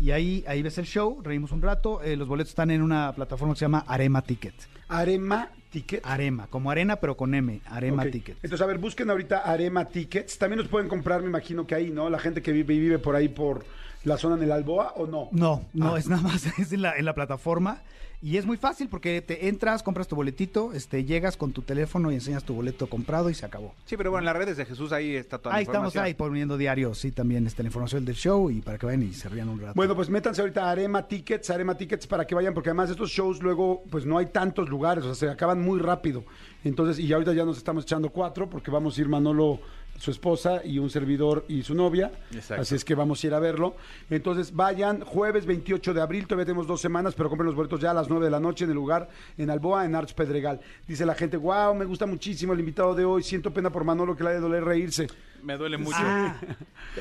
y 0.00 0.10
ahí, 0.10 0.44
ahí 0.46 0.62
ves 0.62 0.76
el 0.78 0.84
show, 0.86 1.20
reímos 1.22 1.52
un 1.52 1.62
rato, 1.62 2.02
eh, 2.02 2.16
los 2.16 2.28
boletos 2.28 2.50
están 2.50 2.70
en 2.70 2.82
una 2.82 3.12
plataforma 3.14 3.54
que 3.54 3.58
se 3.60 3.64
llama 3.64 3.84
Arema 3.86 4.20
Ticket, 4.22 4.54
Arema 4.88 5.48
Ticket. 5.70 6.04
Arema, 6.04 6.48
como 6.48 6.70
arena 6.70 6.96
pero 6.96 7.16
con 7.16 7.34
M, 7.34 7.60
Arema 7.64 8.02
Ok. 8.02 8.10
Ticket. 8.10 8.36
Entonces, 8.42 8.60
a 8.60 8.66
ver, 8.66 8.76
busquen 8.76 9.08
ahorita 9.08 9.38
Arema 9.38 9.86
Tickets. 9.86 10.36
También 10.36 10.58
los 10.58 10.68
pueden 10.68 10.86
comprar, 10.86 11.22
me 11.22 11.28
imagino 11.28 11.66
que 11.66 11.74
ahí, 11.74 11.90
¿no? 11.90 12.10
La 12.10 12.18
gente 12.18 12.42
que 12.42 12.52
vive, 12.52 12.74
vive 12.78 12.98
por 12.98 13.16
ahí 13.16 13.28
por 13.30 13.64
la 14.04 14.18
zona 14.18 14.36
del 14.36 14.52
Alboa 14.52 14.92
o 14.96 15.06
no. 15.06 15.28
No, 15.32 15.64
no, 15.72 15.94
Ah. 15.94 15.98
es 15.98 16.08
nada 16.08 16.20
más 16.20 16.44
es 16.58 16.72
en 16.74 16.82
la, 16.82 16.94
en 16.98 17.06
la 17.06 17.14
plataforma 17.14 17.80
y 18.22 18.36
es 18.36 18.46
muy 18.46 18.56
fácil 18.56 18.88
porque 18.88 19.20
te 19.20 19.48
entras, 19.48 19.82
compras 19.82 20.06
tu 20.06 20.14
boletito, 20.14 20.72
este, 20.72 21.04
llegas 21.04 21.36
con 21.36 21.52
tu 21.52 21.62
teléfono 21.62 22.12
y 22.12 22.14
enseñas 22.14 22.44
tu 22.44 22.54
boleto 22.54 22.86
comprado 22.86 23.28
y 23.30 23.34
se 23.34 23.44
acabó. 23.44 23.74
Sí, 23.84 23.96
pero 23.96 24.10
bueno, 24.12 24.20
en 24.20 24.26
las 24.26 24.36
redes 24.36 24.56
de 24.56 24.64
Jesús 24.64 24.92
ahí 24.92 25.16
está 25.16 25.38
toda 25.38 25.52
la 25.54 25.58
Ahí 25.58 25.62
estamos 25.64 25.88
información. 25.88 26.04
ahí 26.04 26.14
poniendo 26.14 26.56
diario, 26.56 26.94
sí, 26.94 27.10
también 27.10 27.46
este, 27.46 27.62
la 27.64 27.68
información 27.68 28.04
del 28.04 28.14
show 28.14 28.48
y 28.50 28.60
para 28.60 28.78
que 28.78 28.86
vayan 28.86 29.02
y 29.02 29.12
se 29.12 29.28
rían 29.28 29.48
un 29.48 29.60
rato. 29.60 29.72
Bueno, 29.74 29.96
pues 29.96 30.08
métanse 30.08 30.40
ahorita 30.40 30.64
a 30.64 30.70
Arema 30.70 31.08
Tickets, 31.08 31.50
Arema 31.50 31.76
Tickets 31.76 32.06
para 32.06 32.24
que 32.24 32.34
vayan, 32.34 32.54
porque 32.54 32.70
además 32.70 32.90
estos 32.90 33.10
shows 33.10 33.42
luego, 33.42 33.82
pues 33.90 34.06
no 34.06 34.18
hay 34.18 34.26
tantos 34.26 34.68
lugares, 34.68 35.04
o 35.04 35.14
sea, 35.14 35.28
se 35.28 35.32
acaban 35.32 35.60
muy 35.60 35.80
rápido. 35.80 36.24
Entonces, 36.64 37.00
y 37.00 37.12
ahorita 37.12 37.32
ya 37.34 37.44
nos 37.44 37.56
estamos 37.58 37.82
echando 37.84 38.10
cuatro, 38.10 38.48
porque 38.48 38.70
vamos 38.70 38.96
a 38.96 39.00
ir 39.00 39.08
Manolo, 39.08 39.58
su 39.98 40.10
esposa, 40.10 40.62
y 40.64 40.78
un 40.78 40.90
servidor 40.90 41.44
y 41.48 41.62
su 41.62 41.74
novia. 41.74 42.10
Exacto. 42.32 42.62
Así 42.62 42.74
es 42.74 42.84
que 42.84 42.94
vamos 42.94 43.22
a 43.22 43.26
ir 43.26 43.34
a 43.34 43.38
verlo. 43.38 43.76
Entonces, 44.10 44.54
vayan, 44.54 45.00
jueves 45.00 45.46
28 45.46 45.94
de 45.94 46.00
abril, 46.00 46.26
todavía 46.26 46.46
tenemos 46.46 46.66
dos 46.66 46.80
semanas, 46.80 47.14
pero 47.14 47.28
compren 47.28 47.46
los 47.46 47.54
boletos 47.54 47.80
ya 47.80 47.92
a 47.92 47.94
las 47.94 48.08
9 48.08 48.24
de 48.24 48.30
la 48.30 48.40
noche 48.40 48.64
en 48.64 48.70
el 48.70 48.76
lugar, 48.76 49.08
en 49.38 49.50
Alboa, 49.50 49.84
en 49.84 49.94
Arts 49.94 50.14
Pedregal. 50.14 50.60
Dice 50.86 51.06
la 51.06 51.14
gente, 51.14 51.36
wow, 51.36 51.74
me 51.74 51.84
gusta 51.84 52.06
muchísimo 52.06 52.52
el 52.52 52.60
invitado 52.60 52.94
de 52.94 53.04
hoy, 53.04 53.22
siento 53.22 53.52
pena 53.52 53.70
por 53.70 53.84
Manolo 53.84 54.16
que 54.16 54.24
le 54.24 54.30
ha 54.30 54.32
de 54.32 54.40
doler 54.40 54.64
reírse. 54.64 55.08
Me 55.42 55.56
duele 55.56 55.78
mucho. 55.78 55.96
Ah, 56.00 56.36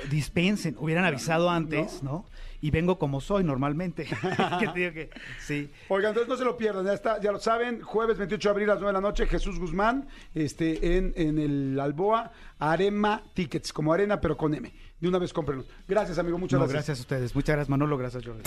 dispensen, 0.10 0.76
hubieran 0.80 1.06
avisado 1.06 1.50
antes, 1.50 2.02
¿no? 2.04 2.26
Y 2.64 2.70
vengo 2.72 3.00
como 3.00 3.22
soy 3.22 3.44
normalmente. 3.44 4.06
que 4.60 4.68
te 4.68 4.80
digo 4.80 4.94
que, 4.94 5.10
sí. 5.40 5.72
Oigan, 5.90 6.10
entonces 6.10 6.30
no 6.30 6.38
se 6.38 6.46
lo 6.46 6.58
pierdan, 6.58 6.86
ya 6.86 6.94
está, 6.94 7.20
ya 7.22 7.32
lo 7.32 7.40
saben, 7.40 7.82
jueves 7.82 8.18
28 8.18 8.50
de 8.50 8.52
abril 8.52 8.70
a 8.70 8.74
las 8.74 8.82
9 8.82 8.90
de 8.90 8.94
la 9.02 9.08
noche, 9.08 9.26
Jesús 9.28 9.60
Guzmán, 9.60 10.08
este, 10.36 10.98
en, 10.98 11.14
en 11.16 11.40
el 11.40 11.80
Alboa, 11.80 12.32
Arema 12.60 13.24
Tickets, 13.34 13.74
como 13.74 13.94
arena, 13.94 14.22
pero 14.22 14.38
con 14.38 14.54
M. 14.54 14.72
De 15.00 15.08
una 15.08 15.18
vez 15.18 15.34
cómprenlos. 15.34 15.68
Gracias, 15.88 16.20
amigo, 16.20 16.38
muchas 16.38 16.60
No, 16.60 16.68
gracias. 16.68 16.86
gracias 16.86 17.00
a 17.00 17.02
ustedes. 17.02 17.34
Muchas 17.36 17.56
gracias, 17.56 17.70
Manolo. 17.70 17.98
Gracias, 17.98 18.24
Jordi. 18.24 18.44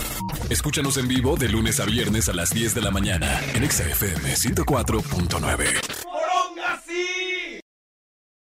Escúchanos 0.49 0.95
en 0.97 1.09
vivo 1.09 1.35
de 1.35 1.49
lunes 1.49 1.81
a 1.81 1.85
viernes 1.85 2.29
a 2.29 2.33
las 2.33 2.51
10 2.51 2.73
de 2.75 2.81
la 2.81 2.91
mañana 2.91 3.41
en 3.53 3.63
Exa 3.65 3.83
FM 3.83 4.33
104.9. 4.33 5.65